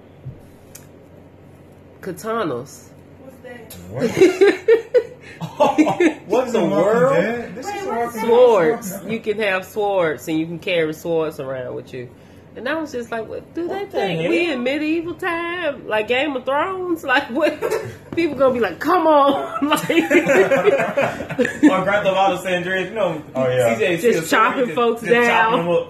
katanas. 2.00 2.88
What's 3.20 3.36
that? 3.42 3.72
What? 3.90 4.10
what 6.26 6.46
in 6.46 6.52
the 6.52 6.60
Walking 6.60 6.70
world? 6.70 7.54
This 7.54 7.66
is 7.66 7.72
Wait, 7.72 7.86
Walking 7.86 7.96
what's 7.96 8.14
Dead. 8.14 8.26
swords. 8.26 9.04
You 9.06 9.20
can 9.20 9.38
have 9.40 9.64
swords, 9.64 10.28
and 10.28 10.38
you 10.38 10.46
can 10.46 10.58
carry 10.58 10.92
swords 10.94 11.40
around 11.40 11.74
with 11.74 11.92
you. 11.92 12.08
And 12.56 12.68
I 12.68 12.76
was 12.76 12.92
just 12.92 13.10
like, 13.10 13.26
what 13.28 13.52
do 13.54 13.66
they 13.66 13.74
What 13.74 13.90
the 13.90 13.96
think? 13.98 14.28
We 14.30 14.52
in 14.52 14.62
medieval 14.62 15.14
time, 15.14 15.88
like 15.88 16.06
Game 16.08 16.36
of 16.36 16.44
Thrones? 16.44 17.02
Like 17.14 17.28
what? 17.30 17.60
People 18.14 18.36
gonna 18.38 18.54
be 18.54 18.60
like, 18.60 18.78
come 18.78 19.06
on, 19.08 19.68
like 19.68 19.88
Or 19.90 21.82
Grand 21.84 22.04
Theft 22.04 22.16
Auto 22.16 22.36
San 22.42 22.54
Andreas, 22.58 22.88
you 22.90 22.94
know, 22.94 23.22
Oh, 23.34 23.48
yeah. 23.48 23.76
CJ 23.76 24.00
Just 24.00 24.30
chopping 24.30 24.66
just- 24.66 24.74
folks 24.76 25.00
just 25.00 25.12
down. 25.12 25.58
them 25.58 25.68
up. 25.68 25.88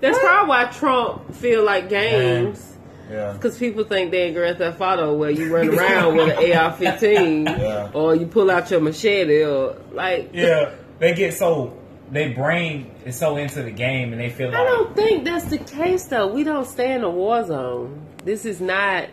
that's 0.00 0.18
probably 0.18 0.48
why 0.48 0.64
Trump 0.66 1.34
feel 1.34 1.62
like 1.64 1.88
games. 1.88 2.64
Yeah. 3.10 3.32
Because 3.32 3.58
people 3.58 3.84
think 3.84 4.10
they're 4.10 4.26
in 4.28 4.34
Grand 4.34 4.58
Theft 4.58 4.80
Auto 4.80 5.14
where 5.14 5.30
you 5.30 5.54
run 5.54 5.68
around 5.70 6.16
with 6.16 6.28
an 6.38 6.52
AR-15 6.52 7.58
Yeah. 7.58 7.90
or 7.94 8.14
you 8.14 8.26
pull 8.26 8.50
out 8.50 8.70
your 8.70 8.80
machete 8.80 9.44
or 9.44 9.76
like. 9.92 10.30
Yeah, 10.34 10.72
they 10.98 11.14
get 11.14 11.32
so 11.34 11.74
their 12.10 12.34
brain 12.34 12.90
is 13.04 13.16
so 13.16 13.36
into 13.36 13.62
the 13.62 13.70
game 13.70 14.12
and 14.12 14.20
they 14.20 14.30
feel 14.30 14.54
I 14.54 14.64
don't 14.64 14.94
think 14.96 15.24
that's 15.24 15.46
the 15.46 15.58
case 15.58 16.04
though. 16.06 16.28
We 16.28 16.44
don't 16.44 16.66
stay 16.66 16.92
in 16.92 17.02
a 17.04 17.10
war 17.10 17.44
zone. 17.44 18.06
This 18.24 18.44
is 18.44 18.60
not 18.60 19.08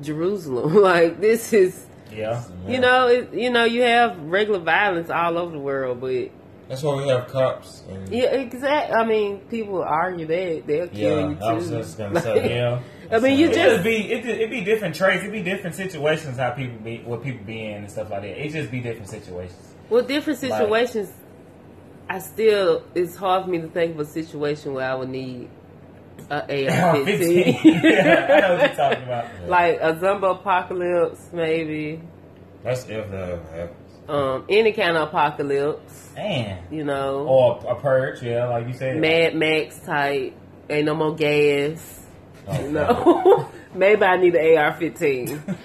Jerusalem. 0.00 0.74
like 0.82 1.20
this 1.20 1.52
is, 1.52 1.86
yeah. 2.10 2.42
you 2.66 2.78
know, 2.78 3.08
it, 3.08 3.34
you 3.34 3.50
know, 3.50 3.64
you 3.64 3.82
have 3.82 4.18
regular 4.22 4.60
violence 4.60 5.10
all 5.10 5.38
over 5.38 5.52
the 5.52 5.58
world, 5.58 6.00
but 6.00 6.30
That's 6.68 6.82
why 6.82 6.96
we 6.96 7.08
have 7.08 7.28
cops. 7.28 7.82
And 7.88 8.08
yeah, 8.08 8.34
exactly. 8.34 8.94
I 8.94 9.04
mean, 9.04 9.40
people 9.50 9.82
argue 9.82 10.26
that 10.26 10.66
they'll 10.66 10.88
kill 10.88 11.20
Yeah, 11.20 11.28
you 11.28 11.34
too. 11.36 11.42
I 11.44 11.52
was 11.52 11.68
just 11.70 11.98
gonna 11.98 12.20
say, 12.20 12.54
Yeah. 12.56 12.80
I 13.12 13.18
mean, 13.18 13.38
you 13.38 13.50
It 13.50 13.54
just 13.54 13.70
just 13.76 13.84
be 13.84 13.96
it 14.10 14.24
it 14.24 14.50
be 14.50 14.62
different 14.62 14.94
traits. 14.94 15.22
It 15.24 15.30
be 15.32 15.42
different 15.42 15.76
situations 15.76 16.38
how 16.38 16.50
people 16.50 16.78
be 16.78 16.98
what 17.04 17.22
people 17.22 17.44
be 17.44 17.66
in 17.66 17.82
and 17.82 17.90
stuff 17.90 18.10
like 18.10 18.22
that. 18.22 18.44
It 18.44 18.50
just 18.52 18.70
be 18.70 18.80
different 18.80 19.08
situations. 19.08 19.74
Well, 19.90 20.02
different 20.02 20.42
Like- 20.42 20.52
situations. 20.52 21.12
I 22.08 22.18
still, 22.18 22.84
it's 22.94 23.16
hard 23.16 23.44
for 23.44 23.50
me 23.50 23.60
to 23.60 23.68
think 23.68 23.94
of 23.94 24.00
a 24.00 24.04
situation 24.04 24.74
where 24.74 24.88
I 24.90 24.94
would 24.94 25.08
need 25.08 25.48
a 26.30 26.36
AR-15. 26.68 27.64
yeah, 27.64 28.26
I 28.36 28.40
know 28.40 28.54
what 28.56 28.60
you're 28.66 28.76
talking 28.76 29.04
about. 29.04 29.48
like 29.48 29.78
a 29.80 29.98
zombie 29.98 30.26
apocalypse, 30.26 31.30
maybe. 31.32 32.00
that's 32.62 32.82
if 32.88 33.10
that 33.10 33.30
ever 33.30 33.42
happens. 33.56 33.80
Um, 34.06 34.44
any 34.50 34.72
kind 34.72 34.96
of 34.98 35.08
apocalypse, 35.08 36.10
Man. 36.14 36.62
you 36.70 36.84
know. 36.84 37.26
Or 37.26 37.64
a 37.68 37.74
purge, 37.80 38.22
yeah, 38.22 38.46
like 38.48 38.66
you 38.68 38.74
said. 38.74 38.98
Mad 38.98 39.34
Max 39.34 39.78
type. 39.80 40.34
Ain't 40.68 40.86
no 40.86 40.94
more 40.94 41.14
gas. 41.14 42.02
Oh, 42.46 42.60
You 42.60 42.70
know. 42.72 43.48
maybe 43.74 44.02
I 44.02 44.16
need 44.18 44.34
an 44.34 44.58
AR-15. 44.58 45.56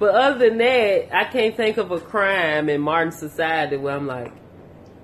But 0.00 0.14
other 0.14 0.48
than 0.48 0.58
that, 0.58 1.14
I 1.16 1.24
can't 1.30 1.56
think 1.56 1.76
of 1.76 1.90
a 1.92 2.00
crime 2.00 2.68
in 2.68 2.80
modern 2.80 3.12
society 3.12 3.76
where 3.76 3.94
I'm 3.96 4.06
like, 4.06 4.32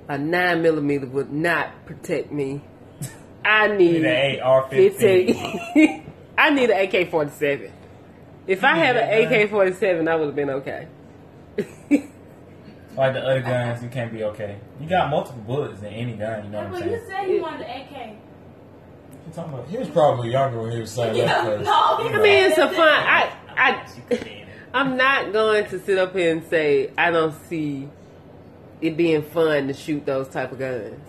a 0.08 0.18
nine 0.18 0.62
millimeter 0.62 1.06
would 1.06 1.32
not 1.32 1.84
protect 1.86 2.30
me. 2.32 2.62
I 3.44 3.68
need 3.68 4.02
Need 4.02 4.04
an 4.06 4.40
AR-15. 4.40 6.02
I 6.38 6.50
need 6.50 6.70
an 6.70 6.94
AK 6.94 7.10
forty 7.10 7.30
seven. 7.30 7.72
If 8.46 8.64
I 8.64 8.76
had 8.76 8.96
an? 8.96 9.32
AK 9.32 9.50
forty 9.50 9.72
seven, 9.72 10.08
I 10.08 10.16
would 10.16 10.26
have 10.26 10.36
been 10.36 10.50
okay. 10.50 10.88
Like 12.96 13.12
the 13.12 13.20
other 13.20 13.42
guns, 13.42 13.82
you 13.82 13.90
can't 13.90 14.10
be 14.10 14.24
okay. 14.24 14.56
You 14.80 14.88
got 14.88 15.10
multiple 15.10 15.42
bullets 15.42 15.80
in 15.82 15.88
any 15.88 16.14
gun. 16.14 16.44
You 16.44 16.50
know 16.50 16.58
what 16.58 16.66
I'm 16.68 16.72
But 16.72 16.78
saying? 16.80 16.92
you 16.92 17.00
said 17.06 17.22
you 17.28 17.42
wanted 17.42 17.66
an 17.66 17.80
AK. 17.82 17.90
What 17.90 19.26
you 19.26 19.32
talking 19.34 19.52
about? 19.52 19.68
He 19.68 19.76
was 19.76 19.88
probably 19.90 20.30
younger 20.30 20.62
when 20.62 20.72
he 20.72 20.80
was 20.80 20.92
saying 20.92 21.14
that. 21.26 21.44
No, 21.44 21.98
you 21.98 22.04
he 22.06 22.12
know, 22.14 22.20
I 22.20 22.22
mean, 22.22 22.44
it's 22.44 22.56
a 22.56 22.68
fun. 22.70 22.78
I, 22.78 23.32
I, 23.54 23.86
I'm 24.72 24.96
not 24.96 25.34
going 25.34 25.66
to 25.66 25.78
sit 25.78 25.98
up 25.98 26.14
here 26.16 26.32
and 26.32 26.42
say 26.48 26.90
I 26.96 27.10
don't 27.10 27.34
see 27.50 27.86
it 28.80 28.96
being 28.96 29.22
fun 29.22 29.68
to 29.68 29.72
shoot 29.74 30.04
those 30.06 30.28
type 30.28 30.52
of 30.52 30.58
guns. 30.58 31.00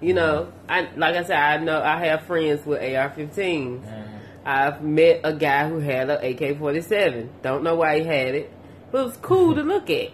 You 0.00 0.12
know, 0.14 0.52
I 0.68 0.88
like 0.96 1.16
I 1.16 1.22
said, 1.24 1.36
I 1.36 1.56
know 1.58 1.80
I 1.82 2.04
have 2.06 2.22
friends 2.22 2.64
with 2.66 2.80
AR-15s. 2.82 3.80
Mhm. 3.80 4.02
I've 4.44 4.82
met 4.82 5.20
a 5.24 5.32
guy 5.32 5.68
who 5.68 5.78
had 5.80 6.08
an 6.10 6.18
AK-47. 6.22 7.28
Don't 7.42 7.62
know 7.64 7.74
why 7.76 7.98
he 8.00 8.04
had 8.04 8.34
it, 8.34 8.52
but 8.92 9.00
it 9.00 9.04
was 9.06 9.16
cool 9.16 9.54
to 9.54 9.62
look 9.62 9.88
at. 9.90 10.10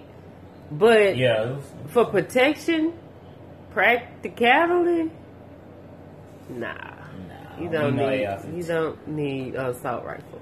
But 0.70 1.16
Yeah, 1.18 1.56
for 1.88 2.04
protection, 2.06 2.94
practicality, 3.72 5.10
nah. 6.48 6.72
nah, 6.74 7.60
You 7.60 7.68
don't 7.68 7.96
need. 7.96 8.24
AR-15. 8.24 8.56
You 8.56 8.62
don't 8.62 9.08
need 9.08 9.54
an 9.54 9.66
assault 9.66 10.04
rifle. 10.04 10.40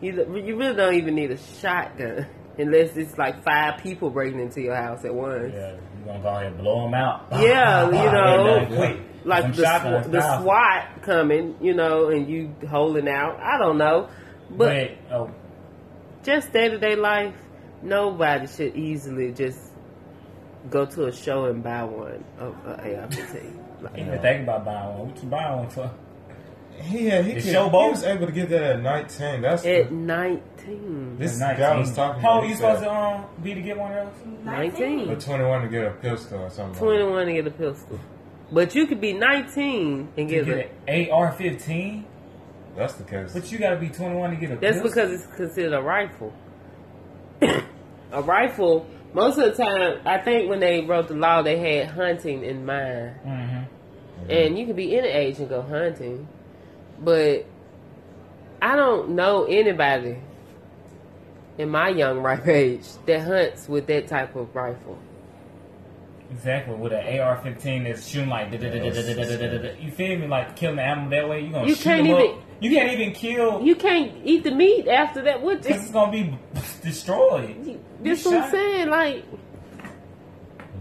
You 0.00 0.12
you 0.44 0.56
really 0.56 0.74
don't 0.74 0.94
even 0.94 1.14
need 1.14 1.30
a 1.30 1.36
shotgun 1.36 2.26
unless 2.58 2.96
it's 2.96 3.16
like 3.18 3.42
five 3.44 3.82
people 3.82 4.10
breaking 4.10 4.40
into 4.40 4.60
your 4.62 4.76
house 4.76 5.04
at 5.04 5.14
once. 5.14 5.52
Yeah, 5.54 5.72
you 5.72 6.04
gonna 6.06 6.20
go 6.22 6.28
ahead 6.28 6.46
and 6.46 6.58
blow 6.58 6.82
them 6.84 6.94
out. 6.94 7.26
Yeah, 7.32 7.86
you 7.86 7.92
know, 8.72 8.96
Like 9.24 9.54
the 9.54 10.02
sw- 10.04 10.10
the. 10.10 10.40
SWAT 10.40 11.02
coming, 11.02 11.56
you 11.60 11.74
know, 11.74 12.08
and 12.10 12.28
you 12.28 12.54
holding 12.68 13.08
out. 13.08 13.38
I 13.40 13.58
don't 13.58 13.78
know, 13.78 14.08
but 14.50 14.98
But 15.08 15.14
oh, 15.14 15.30
just 16.22 16.52
day 16.52 16.68
to 16.68 16.78
day 16.78 16.96
life, 16.96 17.34
nobody 17.82 18.46
should 18.46 18.76
easily 18.76 19.32
just 19.32 19.58
go 20.70 20.84
to 20.86 21.06
a 21.06 21.12
show 21.12 21.44
and 21.46 21.62
buy 21.62 21.84
one 21.84 22.24
of 22.38 22.54
an 22.66 22.80
AR-15. 22.96 23.82
Like, 23.82 23.98
even 23.98 24.18
think 24.20 24.42
about 24.44 24.64
buying 24.64 24.98
one. 24.98 25.08
What 25.10 25.22
you 25.22 25.28
buying 25.28 25.56
one 25.58 25.68
for? 25.70 25.90
He 26.82 27.06
had 27.06 27.24
he, 27.24 27.34
The 27.34 27.40
could, 27.40 27.52
show 27.52 27.68
he 27.68 27.90
was 27.90 28.04
able 28.04 28.26
to 28.26 28.32
get 28.32 28.48
that 28.50 28.62
at 28.62 28.82
nineteen. 28.82 29.42
That's 29.42 29.64
at 29.64 29.88
the, 29.88 29.94
19. 30.66 31.18
this 31.18 31.40
At 31.40 31.56
guy 31.58 31.74
19. 31.74 31.80
was 31.80 31.94
talking. 31.94 32.22
How 32.22 32.28
about, 32.28 32.36
old 32.36 32.44
he 32.44 32.50
you 32.50 32.56
said- 32.56 32.78
supposed 32.78 32.84
to 32.84 32.90
um, 32.92 33.24
be 33.42 33.54
to 33.54 33.60
get 33.62 33.78
one 33.78 33.92
of 33.92 34.06
those? 34.24 34.44
19. 34.44 35.06
But 35.08 35.20
twenty 35.20 35.44
one 35.44 35.62
to 35.62 35.68
get 35.68 35.84
a 35.86 35.90
pistol 35.90 36.40
or 36.40 36.50
something. 36.50 36.72
like 36.72 36.78
21 36.78 37.26
to 37.26 37.32
get 37.32 37.46
a 37.46 37.50
pistol. 37.50 38.00
But 38.52 38.74
you 38.74 38.86
could 38.86 39.00
be 39.00 39.12
19 39.12 40.08
and 40.16 40.28
get 40.28 40.44
get 40.46 40.70
a. 40.86 40.90
an 40.90 41.10
AR-15. 41.10 42.04
That's 42.76 42.92
the 42.94 43.04
case. 43.04 43.32
but 43.32 43.50
you 43.50 43.58
gotta 43.58 43.76
be 43.76 43.88
21 43.88 44.30
to 44.30 44.36
get 44.36 44.50
a 44.52 44.56
pistol. 44.56 44.60
That's 44.60 44.82
pistol. 44.82 45.02
because 45.04 45.12
it's 45.24 45.36
considered 45.36 45.72
a 45.72 45.82
rifle. 45.82 46.32
a 48.12 48.22
rifle, 48.22 48.86
most 49.14 49.38
of 49.38 49.56
the 49.56 49.64
time, 49.64 50.00
I 50.04 50.18
think 50.18 50.48
when 50.50 50.60
they 50.60 50.82
wrote 50.82 51.08
the 51.08 51.14
law, 51.14 51.42
they 51.42 51.58
had 51.58 51.88
hunting 51.90 52.44
in 52.44 52.64
mind. 52.66 53.16
hmm 53.22 54.30
And 54.30 54.58
you 54.58 54.66
can 54.66 54.76
be 54.76 54.96
any 54.96 55.08
age 55.08 55.38
and 55.38 55.48
go 55.48 55.62
hunting. 55.62 56.28
But 57.00 57.46
I 58.62 58.76
don't 58.76 59.10
know 59.10 59.44
anybody 59.44 60.18
in 61.58 61.70
my 61.70 61.88
young 61.88 62.18
ripe 62.22 62.46
age 62.46 62.86
that 63.06 63.22
hunts 63.22 63.68
with 63.68 63.86
that 63.86 64.08
type 64.08 64.36
of 64.36 64.54
rifle. 64.54 64.98
Exactly, 66.30 66.74
with 66.74 66.92
an 66.92 67.20
AR-15 67.20 67.84
that's 67.84 68.08
shooting 68.08 68.28
like 68.28 68.50
you 68.52 69.90
feel 69.92 70.18
me, 70.18 70.26
like 70.26 70.56
killing 70.56 70.76
the 70.76 70.82
animal 70.82 71.10
that 71.10 71.28
way. 71.28 71.40
You 71.44 71.52
gonna 71.52 71.68
you 71.68 71.74
shoot 71.76 71.84
can't 71.84 72.06
even, 72.06 72.30
up. 72.30 72.42
You 72.60 72.70
can't 72.70 72.92
even 72.92 73.14
kill. 73.14 73.62
You 73.62 73.76
can't 73.76 74.12
eat 74.24 74.42
the 74.42 74.50
meat 74.50 74.88
after 74.88 75.22
that. 75.22 75.40
What? 75.40 75.62
this 75.62 75.84
is 75.84 75.90
gonna 75.90 76.10
be 76.10 76.36
destroyed. 76.82 77.78
This 78.00 78.24
what 78.24 78.42
I'm 78.42 78.50
saying. 78.50 78.88
Like 78.88 79.24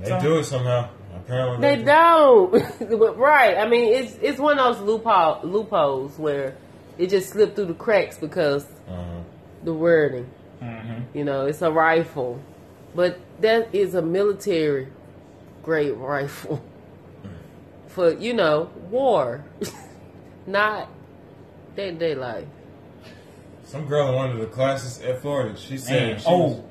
they 0.01 0.09
so, 0.09 0.19
do 0.19 0.37
it 0.39 0.45
somehow. 0.45 0.89
Apparently 1.15 1.61
they, 1.61 1.75
they 1.77 1.83
don't. 1.83 2.51
right. 3.17 3.57
I 3.57 3.67
mean, 3.67 3.93
it's 3.93 4.17
it's 4.21 4.39
one 4.39 4.57
of 4.57 4.77
those 4.77 4.85
loophole 4.85 5.41
loopholes 5.43 6.17
where 6.17 6.55
it 6.97 7.11
just 7.11 7.29
slipped 7.29 7.55
through 7.55 7.65
the 7.65 7.73
cracks 7.75 8.17
because 8.17 8.65
uh-huh. 8.87 9.21
the 9.63 9.73
wording 9.73 10.29
hmm 10.59 11.03
You 11.13 11.23
know, 11.23 11.45
it's 11.45 11.61
a 11.61 11.71
rifle, 11.71 12.41
but 12.93 13.19
that 13.41 13.73
is 13.73 13.95
a 13.95 14.01
military 14.01 14.87
grade 15.63 15.93
rifle. 15.93 16.63
For 17.87 18.13
you 18.13 18.33
know 18.33 18.71
war, 18.89 19.45
not 20.47 20.89
day 21.75 21.91
to 21.91 21.97
day 21.97 22.15
life. 22.15 22.47
Some 23.63 23.87
girl 23.87 24.09
in 24.09 24.15
one 24.15 24.31
of 24.31 24.39
the 24.39 24.45
classes 24.45 25.01
at 25.01 25.21
Florida, 25.21 25.57
she 25.57 25.77
said 25.77 26.07
Man, 26.09 26.19
she, 26.19 26.25
oh. 26.27 26.47
was, 26.47 26.61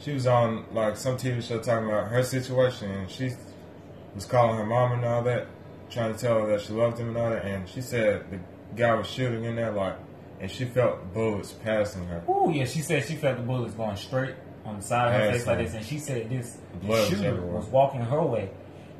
she 0.00 0.12
was 0.12 0.26
on 0.26 0.64
like 0.72 0.96
some 0.96 1.16
TV 1.16 1.42
show 1.42 1.58
talking 1.58 1.88
about 1.88 2.08
her 2.08 2.22
situation, 2.22 2.90
and 2.90 3.10
she 3.10 3.32
was 4.14 4.24
calling 4.24 4.56
her 4.56 4.64
mom 4.66 4.92
and 4.92 5.04
all 5.04 5.22
that, 5.22 5.46
trying 5.90 6.14
to 6.14 6.18
tell 6.18 6.40
her 6.40 6.46
that 6.48 6.60
she 6.60 6.72
loved 6.72 6.98
him 6.98 7.08
and 7.08 7.16
all 7.16 7.30
that, 7.30 7.44
and 7.44 7.68
she 7.68 7.80
said 7.80 8.30
the 8.30 8.38
guy 8.76 8.94
was 8.94 9.06
shooting 9.08 9.44
in 9.44 9.56
there 9.56 9.72
like, 9.72 9.96
and 10.40 10.50
she 10.50 10.64
felt 10.64 11.12
bullets 11.14 11.52
passing 11.52 12.04
her. 12.06 12.22
Oh 12.28 12.50
yeah, 12.50 12.64
she 12.64 12.80
said 12.80 13.04
she 13.04 13.14
felt 13.16 13.36
the 13.36 13.42
bullets 13.42 13.74
going 13.74 13.96
straight 13.96 14.34
on 14.64 14.76
the 14.76 14.82
side 14.82 15.14
of 15.14 15.20
her 15.20 15.32
face 15.32 15.46
like 15.46 15.58
this, 15.58 15.74
and 15.74 15.84
she 15.84 15.98
said 15.98 16.28
this 16.30 16.58
Blood 16.82 17.08
shooter 17.08 17.28
everywhere. 17.28 17.56
was 17.56 17.66
walking 17.66 18.00
her 18.00 18.22
way. 18.22 18.50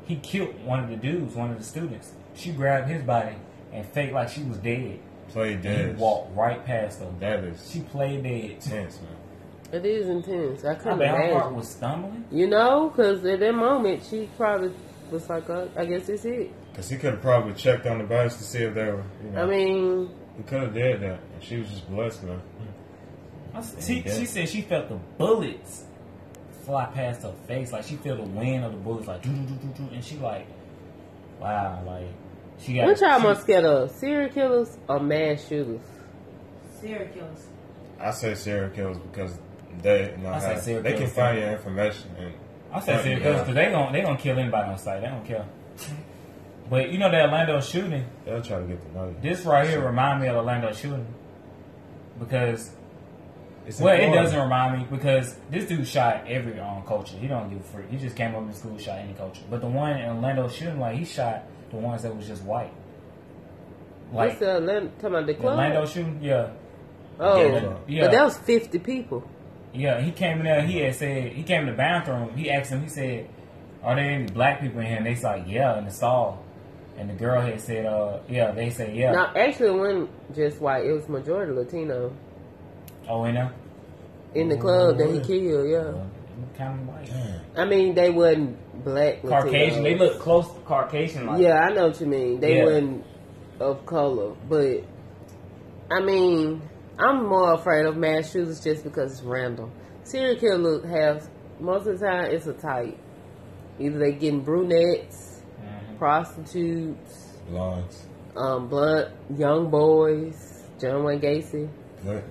He 0.05 0.15
killed 0.17 0.53
one 0.65 0.83
of 0.83 0.89
the 0.89 0.95
dudes, 0.95 1.35
one 1.35 1.51
of 1.51 1.57
the 1.59 1.63
students. 1.63 2.13
She 2.35 2.51
grabbed 2.51 2.89
his 2.89 3.03
body 3.03 3.35
and 3.71 3.85
faked 3.85 4.13
like 4.13 4.29
she 4.29 4.43
was 4.43 4.57
dead. 4.57 4.99
Played 5.29 5.53
And 5.55 5.63
dead. 5.63 5.95
he 5.95 6.01
walked 6.01 6.35
right 6.35 6.65
past 6.65 6.99
her. 7.01 7.11
That 7.19 7.43
is 7.43 7.69
She 7.71 7.81
played 7.81 8.23
dead. 8.23 8.51
intense, 8.51 8.99
man. 9.01 9.15
It 9.71 9.85
is 9.85 10.09
intense. 10.09 10.65
I 10.65 10.71
I 10.71 10.75
couldn't 10.75 10.97
bet 10.97 11.15
her 11.15 11.33
heart 11.39 11.53
was 11.53 11.69
stumbling. 11.69 12.25
You 12.31 12.47
know, 12.47 12.89
because 12.89 13.23
at 13.23 13.39
that 13.39 13.53
moment 13.53 14.01
she 14.09 14.27
probably 14.35 14.71
was 15.11 15.29
like, 15.29 15.47
uh, 15.47 15.67
"I 15.77 15.85
guess 15.85 16.09
it's 16.09 16.25
it." 16.25 16.51
Cause 16.75 16.89
he 16.89 16.97
could 16.97 17.11
have 17.13 17.21
probably 17.21 17.53
checked 17.53 17.85
on 17.85 17.99
the 17.99 18.03
bodies 18.05 18.37
to 18.37 18.43
see 18.43 18.63
if 18.63 18.73
they 18.73 18.85
were, 18.85 19.03
you 19.23 19.29
know. 19.31 19.43
I 19.43 19.45
mean, 19.45 20.09
he 20.37 20.43
could 20.43 20.61
have 20.61 20.73
did 20.73 21.01
that, 21.01 21.19
and 21.33 21.43
she 21.43 21.57
was 21.57 21.69
just 21.69 21.89
blessed, 21.89 22.23
man. 22.23 22.41
She, 23.81 24.03
she 24.03 24.25
said 24.25 24.47
she 24.47 24.61
felt 24.61 24.89
the 24.89 24.95
bullets 25.17 25.85
fly 26.65 26.85
past 26.85 27.23
her 27.23 27.33
face, 27.47 27.71
like 27.71 27.83
she 27.83 27.95
felt 27.95 28.17
the 28.19 28.23
wind 28.23 28.63
of 28.63 28.71
the 28.71 28.77
bullets, 28.77 29.07
like 29.07 29.21
doo 29.23 29.31
doo 29.31 29.41
doo 29.41 29.55
doo 29.55 29.73
doo, 29.85 29.89
and 29.93 30.03
she 30.03 30.17
like, 30.17 30.47
wow, 31.39 31.81
like 31.85 32.07
she 32.59 32.75
got. 32.75 32.85
what 32.85 33.01
y'all 33.01 33.17
she- 33.17 33.23
more 33.23 33.35
scared 33.35 33.65
of? 33.65 33.91
Serial 33.91 34.29
killers 34.29 34.77
or 34.87 34.99
mass 34.99 35.47
shooters? 35.47 35.81
Serial 36.79 37.07
killers. 37.13 37.47
I 37.99 38.11
say 38.11 38.35
serial 38.35 38.69
killers 38.69 38.97
because 38.99 39.37
they, 39.81 40.11
you 40.11 40.17
know, 40.23 40.29
I 40.29 40.39
say 40.39 40.53
have- 40.53 40.61
serial 40.61 40.83
they 40.83 40.93
can 40.93 41.07
find 41.07 41.39
your 41.39 41.51
information 41.51 42.11
and 42.17 42.33
I 42.71 42.79
say 42.81 43.01
serial 43.01 43.21
killers 43.21 43.39
because 43.41 43.55
they 43.55 43.71
gon' 43.71 43.91
they 43.91 44.01
gonna 44.01 44.17
kill 44.17 44.37
anybody 44.37 44.69
on 44.69 44.77
sight. 44.77 45.01
They 45.01 45.07
don't 45.07 45.25
care. 45.25 45.47
But 46.69 46.91
you 46.91 46.99
know 46.99 47.09
that 47.09 47.25
Orlando 47.25 47.59
shooting. 47.61 48.05
they'll 48.25 48.41
try 48.41 48.59
to 48.59 48.65
get 48.65 48.81
to 48.81 48.93
know 48.93 49.07
you. 49.07 49.15
This 49.21 49.43
right 49.45 49.67
here 49.67 49.83
remind 49.83 50.21
me 50.21 50.27
of 50.27 50.35
Orlando 50.35 50.71
shooting 50.73 51.07
because 52.19 52.71
It's 53.65 53.79
well, 53.79 53.95
it 53.99 54.11
doesn't 54.13 54.39
remind 54.39 54.79
me 54.79 54.87
because 54.89 55.35
this 55.49 55.67
dude 55.67 55.87
shot 55.87 56.25
every 56.27 56.59
um, 56.59 56.83
culture. 56.85 57.17
He 57.17 57.27
don't 57.27 57.49
give 57.49 57.59
a 57.59 57.63
freak. 57.63 57.89
He 57.89 57.97
just 57.97 58.15
came 58.15 58.35
up 58.35 58.43
in 58.43 58.53
school, 58.53 58.77
shot 58.77 58.99
any 58.99 59.13
culture. 59.13 59.41
But 59.49 59.61
the 59.61 59.67
one 59.67 59.97
in 59.97 60.09
Orlando 60.09 60.47
shooting, 60.47 60.79
like 60.79 60.97
he 60.97 61.05
shot 61.05 61.43
the 61.71 61.77
ones 61.77 62.03
that 62.03 62.15
was 62.15 62.27
just 62.27 62.43
white. 62.43 62.71
Like 64.11 64.29
What's 64.29 64.39
the 64.39 64.57
Atlanta, 64.57 64.87
talking 64.89 65.05
about 65.07 65.25
the 65.27 65.33
the 65.33 65.39
club? 65.39 65.57
Orlando 65.57 65.85
shooting, 65.85 66.19
yeah, 66.21 66.49
oh, 67.19 67.37
Yeah. 67.45 67.73
yeah. 67.87 68.01
but 68.05 68.11
that 68.11 68.23
was 68.23 68.37
fifty 68.37 68.79
people. 68.79 69.23
Yeah, 69.71 70.01
he 70.01 70.11
came 70.11 70.39
in 70.39 70.45
there. 70.45 70.61
He 70.63 70.79
had 70.79 70.95
said 70.95 71.31
he 71.31 71.43
came 71.43 71.61
in 71.61 71.67
the 71.67 71.73
bathroom. 71.73 72.35
He 72.35 72.49
asked 72.49 72.71
him. 72.71 72.81
He 72.81 72.89
said, 72.89 73.29
"Are 73.83 73.95
there 73.95 74.05
any 74.09 74.25
black 74.25 74.61
people 74.61 74.79
in 74.79 74.87
here?" 74.87 74.97
And 74.97 75.05
they 75.05 75.13
said, 75.13 75.47
"Yeah," 75.47 75.77
in 75.77 75.85
the 75.85 75.91
stall. 75.91 76.43
And 76.99 77.09
the 77.09 77.13
girl 77.13 77.39
had 77.39 77.61
said, 77.61 77.85
"Uh, 77.85 78.19
yeah." 78.27 78.51
They 78.51 78.69
said, 78.69 78.93
"Yeah." 78.93 79.13
Now, 79.13 79.31
actually, 79.33 79.69
it 79.69 79.79
wasn't 79.79 80.35
just 80.35 80.59
white. 80.59 80.85
It 80.85 80.91
was 80.91 81.07
majority 81.07 81.53
Latino 81.53 82.13
oh, 83.07 83.23
in 83.23 83.35
there. 83.35 83.53
in 84.35 84.49
the 84.49 84.57
club 84.57 84.97
that 84.97 85.09
he 85.09 85.21
killed. 85.21 85.69
Yeah, 85.69 85.93
kind 86.57 86.81
of 86.81 86.87
white. 86.87 87.09
I 87.55 87.65
mean 87.65 87.95
they 87.95 88.09
wasn't 88.09 88.83
black. 88.83 89.21
Caucasian. 89.21 89.81
Latinos. 89.81 89.83
They 89.83 89.97
look 89.97 90.19
close 90.19 90.53
to 90.53 90.59
Caucasian. 90.61 91.25
Like, 91.25 91.41
Yeah, 91.41 91.59
I 91.59 91.73
know 91.73 91.87
what 91.87 92.01
you 92.01 92.07
mean. 92.07 92.39
They 92.39 92.57
Yeah. 92.57 92.65
wasn't 92.65 93.05
of 93.59 93.85
color, 93.85 94.35
but 94.47 94.83
I 95.91 96.01
mean, 96.01 96.61
I'm 96.97 97.25
more 97.27 97.53
afraid 97.53 97.85
of 97.85 97.97
mass 97.97 98.31
shooters 98.31 98.61
just 98.61 98.83
because 98.83 99.13
it's 99.13 99.21
random. 99.21 99.71
Serial 100.03 100.35
killers 100.35 100.83
have 100.89 101.29
most 101.59 101.87
of 101.87 101.99
the 101.99 102.05
time 102.05 102.31
it's 102.31 102.47
a 102.47 102.53
type. 102.53 102.97
Either 103.79 103.99
they 103.99 104.11
getting 104.11 104.41
brunettes. 104.41 105.28
Prostitutes, 105.99 107.33
Blondes. 107.49 108.05
um, 108.35 108.67
blunt 108.67 109.09
young 109.37 109.69
boys. 109.69 110.63
John 110.79 111.03
Wayne 111.03 111.19
Gacy. 111.19 111.69
Mm. 112.05 112.23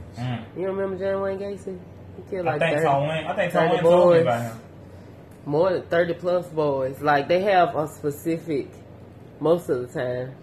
You 0.56 0.66
don't 0.66 0.76
remember 0.76 0.96
John 0.98 1.20
Wayne 1.22 1.38
Gacy? 1.38 1.78
He 2.16 2.22
killed 2.30 2.46
I 2.48 2.58
think 2.58 2.76
30, 2.78 2.84
Tom 2.84 3.02
Wayne. 3.08 3.26
I 3.26 3.36
think 3.36 3.52
Tom 3.52 3.68
30 3.68 3.74
Wayne 3.74 3.82
told 3.82 4.08
me 4.08 4.14
boys. 4.14 4.22
about 4.22 4.42
him. 4.42 4.60
more 5.44 5.72
than 5.72 5.82
thirty 5.82 6.14
plus 6.14 6.46
boys. 6.48 7.00
Like 7.02 7.28
they 7.28 7.42
have 7.42 7.76
a 7.76 7.86
specific 7.88 8.68
most 9.40 9.68
of 9.68 9.92
the 9.92 10.00
time. 10.00 10.34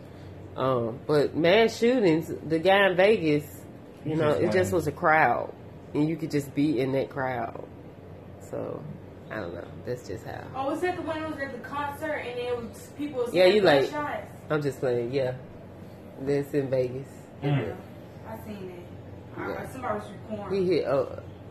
Um, 0.55 0.99
but 1.07 1.35
mass 1.35 1.77
shootings, 1.77 2.31
the 2.47 2.59
guy 2.59 2.87
in 2.89 2.95
Vegas, 2.95 3.43
you 4.05 4.11
He 4.11 4.15
know, 4.15 4.31
just 4.39 4.41
it 4.43 4.51
just 4.59 4.71
was 4.71 4.87
a 4.87 4.91
crowd, 4.91 5.51
and 5.93 6.07
you 6.07 6.15
could 6.15 6.31
just 6.31 6.53
be 6.55 6.79
in 6.79 6.91
that 6.93 7.09
crowd. 7.09 7.67
So 8.51 8.81
I 9.31 9.35
don't 9.37 9.53
know. 9.55 9.63
That's 9.85 10.07
just 10.07 10.25
how. 10.25 10.41
Oh, 10.55 10.71
was 10.71 10.81
that 10.81 10.95
the 10.95 11.01
one 11.01 11.19
that 11.21 11.29
was 11.31 11.39
at 11.39 11.51
the 11.51 11.67
concert 11.67 12.13
and 12.19 12.39
it 12.39 12.55
was 12.55 12.89
people 12.97 13.23
was 13.23 13.33
Yeah, 13.33 13.45
you 13.45 13.61
like- 13.61 13.89
shots? 13.89 14.27
I'm 14.49 14.61
just 14.61 14.79
playing. 14.79 15.11
Yeah, 15.11 15.33
that's 16.21 16.53
in 16.53 16.69
Vegas. 16.69 17.07
Mm. 17.43 17.75
I 18.27 18.37
seen 18.45 18.71
that. 19.35 19.41
I- 19.41 19.49
Yeah. 19.49 19.67
somebody 19.69 19.95
was 19.95 20.03
He 20.29 20.35
recording. 20.35 20.65
hit. 20.67 20.85
Uh, 20.87 21.05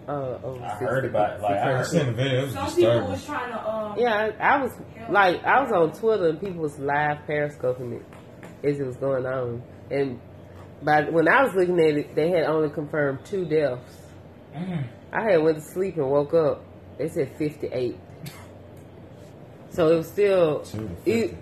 uh, 0.06 0.38
over 0.44 0.62
I 0.64 0.68
60 0.68 0.84
heard 0.84 1.04
about 1.06 1.30
it, 1.36 1.40
like, 1.42 1.52
I 1.52 1.56
I 1.56 1.72
heard- 1.76 1.86
seen 1.86 2.06
the 2.06 2.12
video. 2.12 2.38
It 2.40 2.42
was 2.44 2.52
Some 2.52 2.66
people 2.66 2.76
disturbing. 2.82 3.10
was 3.10 3.24
trying 3.26 3.52
to 3.52 3.68
um 3.70 3.98
Yeah, 3.98 4.30
I, 4.38 4.54
I 4.54 4.62
was 4.62 4.72
like, 5.10 5.44
I 5.44 5.62
was 5.62 5.72
on 5.72 5.92
Twitter 5.98 6.28
and 6.28 6.40
people 6.40 6.60
was 6.62 6.78
live 6.78 7.18
periscoping 7.26 7.92
it 7.94 8.02
as 8.68 8.78
it 8.80 8.86
was 8.86 8.96
going 8.96 9.26
on, 9.26 9.62
and 9.90 10.20
by 10.82 11.02
when 11.10 11.26
I 11.28 11.42
was 11.42 11.54
looking 11.54 11.78
at 11.80 11.96
it, 11.96 12.14
they 12.14 12.30
had 12.30 12.44
only 12.44 12.68
confirmed 12.70 13.20
two 13.24 13.44
deaths. 13.46 13.98
Mm. 14.54 14.84
I 15.12 15.22
had 15.30 15.42
went 15.42 15.56
to 15.56 15.62
sleep 15.62 15.96
and 15.96 16.08
woke 16.10 16.34
up. 16.34 16.62
They 16.98 17.08
said 17.08 17.36
fifty 17.36 17.68
eight. 17.68 17.98
So 19.70 19.88
it 19.88 19.96
was 19.96 20.08
still 20.08 20.64
e- 21.06 21.34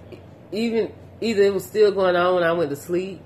even 0.51 0.93
either 1.21 1.43
it 1.43 1.53
was 1.53 1.65
still 1.65 1.93
going 1.93 2.17
on 2.17 2.37
when 2.37 2.45
I 2.45 2.53
went 2.53 2.71
to 2.71 2.77
sleep, 2.77 3.21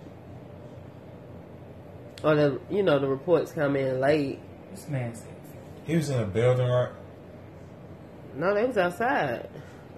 or 2.24 2.34
the 2.34 2.60
you 2.70 2.82
know 2.82 2.98
the 2.98 3.08
reports 3.08 3.52
come 3.52 3.76
in 3.76 4.00
late. 4.00 4.40
This 4.72 4.88
man 4.88 5.14
said. 5.14 5.28
He 5.84 5.94
was 5.94 6.10
in 6.10 6.20
a 6.20 6.26
building, 6.26 6.66
right? 6.66 6.90
No, 8.34 8.52
they 8.54 8.66
was 8.66 8.76
outside. 8.76 9.48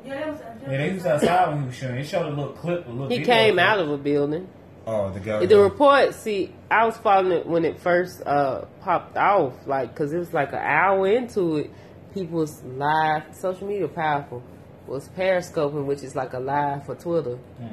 Yeah, 0.04 0.14
that 0.14 0.28
was. 0.30 0.40
that 0.40 0.60
Yeah, 0.70 0.76
they 0.76 0.92
was 0.92 1.06
outside 1.06 1.48
when 1.48 1.60
he 1.60 1.66
was 1.66 1.74
shooting. 1.74 1.96
It 1.96 2.04
showed 2.06 2.26
a 2.26 2.28
little 2.28 2.52
clip, 2.52 2.86
a 2.86 2.90
little. 2.90 3.08
He 3.08 3.24
came 3.24 3.54
clip. 3.54 3.66
out 3.66 3.78
of 3.78 3.90
a 3.90 3.96
building. 3.96 4.48
Oh, 4.86 5.10
the 5.10 5.20
guy. 5.20 5.44
The 5.44 5.58
report, 5.58 6.14
see, 6.14 6.54
I 6.70 6.86
was 6.86 6.96
following 6.96 7.32
it 7.32 7.46
when 7.46 7.66
it 7.66 7.78
first 7.78 8.22
uh, 8.26 8.64
popped 8.80 9.18
off, 9.18 9.52
like, 9.66 9.92
because 9.92 10.14
it 10.14 10.18
was 10.18 10.32
like 10.32 10.52
an 10.52 10.60
hour 10.60 11.06
into 11.06 11.58
it. 11.58 11.70
People 12.14 12.38
was 12.38 12.62
live, 12.64 13.22
social 13.34 13.66
media 13.66 13.88
powerful, 13.88 14.42
was 14.86 15.08
periscoping, 15.10 15.86
which 15.86 16.02
is 16.02 16.16
like 16.16 16.32
a 16.32 16.38
live 16.38 16.84
for 16.86 16.94
Twitter, 16.94 17.38
Mhm. 17.60 17.68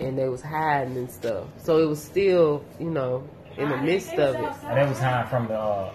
and 0.00 0.18
they 0.18 0.28
was 0.28 0.42
hiding 0.42 0.96
and 0.96 1.10
stuff. 1.10 1.44
So 1.58 1.78
it 1.78 1.86
was 1.86 2.02
still, 2.02 2.64
you 2.78 2.90
know, 2.90 3.22
in 3.56 3.68
the 3.68 3.76
midst 3.76 4.12
of 4.14 4.34
it. 4.34 4.52
And 4.66 4.76
they 4.76 4.86
was 4.88 4.98
hiding 4.98 5.28
from 5.28 5.48
the. 5.48 5.54
Uh, 5.58 5.90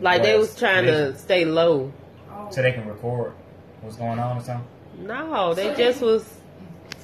Like 0.00 0.22
they 0.22 0.36
was 0.38 0.48
west. 0.48 0.58
trying 0.58 0.86
to 0.86 1.14
stay 1.16 1.44
low. 1.44 1.92
Oh, 2.32 2.48
so 2.50 2.62
they 2.62 2.72
can 2.72 2.86
record 2.88 3.32
what's 3.82 3.96
going 3.96 4.18
on 4.18 4.38
or 4.38 4.40
something. 4.40 4.66
No, 5.06 5.54
they 5.54 5.68
So 5.70 5.74
just 5.74 6.00
they- 6.00 6.06
was. 6.06 6.24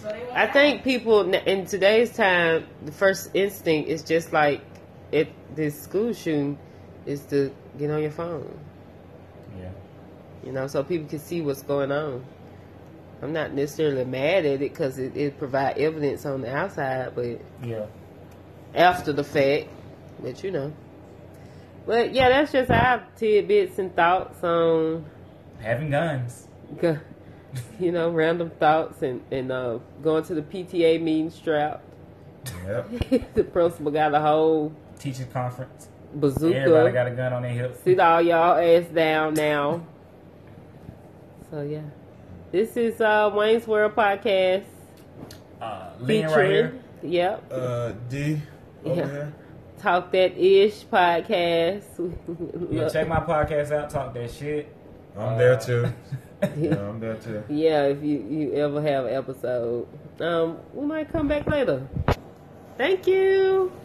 so 0.03 0.09
they 0.09 0.23
I 0.35 0.47
think 0.47 0.83
people 0.83 1.21
in 1.35 1.67
today's 1.67 2.11
time, 2.17 2.65
the 2.85 2.93
first 2.93 3.31
instinct 3.35 3.89
is 3.89 4.03
just 4.03 4.33
like 4.33 4.61
it. 5.13 5.29
This 5.55 5.81
school 5.81 6.13
shooting 6.13 6.59
is 7.07 7.21
to 7.27 7.51
get 7.79 7.91
on 7.91 8.03
your 8.03 8.11
phone. 8.11 8.59
Yeah. 9.61 9.69
You 10.47 10.53
know, 10.53 10.67
so 10.69 10.83
people 10.83 11.09
can 11.09 11.19
see 11.19 11.43
what's 11.43 11.63
going 11.63 11.91
on. 11.93 12.25
I'm 13.21 13.33
not 13.33 13.53
necessarily 13.53 14.05
mad 14.05 14.47
at 14.47 14.53
it 14.55 14.61
because 14.61 14.99
it, 14.99 15.17
it 15.17 15.39
provide 15.39 15.77
evidence 15.79 16.25
on 16.25 16.41
the 16.43 16.55
outside, 16.55 17.15
but 17.15 17.41
Yeah. 17.65 17.87
after 18.75 19.13
the 19.13 19.25
fact, 19.25 19.67
but 20.23 20.43
you 20.45 20.51
know. 20.53 20.73
But 21.87 22.15
yeah, 22.15 22.29
that's 22.29 22.53
just 22.53 22.71
our 22.71 23.05
tidbits 23.17 23.79
and 23.79 23.95
thoughts 23.95 24.43
on, 24.45 25.05
Having 25.61 25.91
guns. 25.91 26.47
you 27.81 27.91
know, 27.93 28.11
random 28.11 28.51
thoughts 28.51 29.03
and 29.03 29.21
and 29.33 29.51
uh, 29.51 29.79
going 30.03 30.23
to 30.25 30.35
the 30.35 30.43
PTA 30.43 31.01
meeting 31.03 31.31
strapped. 31.31 31.83
Yep. 32.67 33.35
the 33.35 33.45
principal 33.45 33.91
got 33.91 34.15
a 34.15 34.21
whole 34.21 34.73
Teacher 34.99 35.25
conference. 35.33 35.89
bazooka. 36.15 36.57
Everybody 36.57 36.93
got 36.93 37.07
a 37.09 37.11
gun 37.13 37.33
on 37.33 37.43
their 37.43 37.53
hip. 37.53 37.81
Sit 37.83 37.99
all 37.99 38.21
y'all 38.23 38.57
ass 38.59 38.87
down 38.93 39.35
now. 39.35 39.85
So 41.57 41.63
yeah, 41.63 41.81
this 42.53 42.77
is 42.77 43.01
uh, 43.01 43.31
Wayne's 43.35 43.67
World 43.67 43.97
podcast. 43.97 44.65
Uh, 45.59 45.89
Lynn 46.01 46.27
right 46.27 46.51
here. 46.51 46.79
Yep. 47.03 47.45
Uh, 47.51 47.93
D 48.11 48.43
over 48.85 48.95
Yeah. 49.01 49.07
here. 49.11 49.33
Talk 49.79 50.13
That 50.13 50.37
Ish 50.37 50.85
podcast. 50.85 51.85
Yeah, 52.71 52.91
check 52.91 53.09
my 53.09 53.21
podcast 53.21 53.73
out. 53.73 53.89
Talk 53.89 54.13
that 54.13 54.31
shit. 54.31 54.69
I'm 55.17 55.39
there 55.39 55.59
too. 55.59 55.87
Yeah, 56.59 56.77
I'm 56.91 57.01
there 57.01 57.15
too. 57.17 57.43
yeah, 57.49 57.85
if 57.85 58.03
you, 58.03 58.19
you 58.29 58.53
ever 58.53 58.83
have 58.83 59.07
an 59.07 59.15
episode. 59.15 59.89
Um, 60.21 60.59
we 60.75 60.85
might 60.85 61.11
come 61.11 61.27
back 61.27 61.47
later. 61.47 61.89
Thank 62.77 63.07
you. 63.07 63.73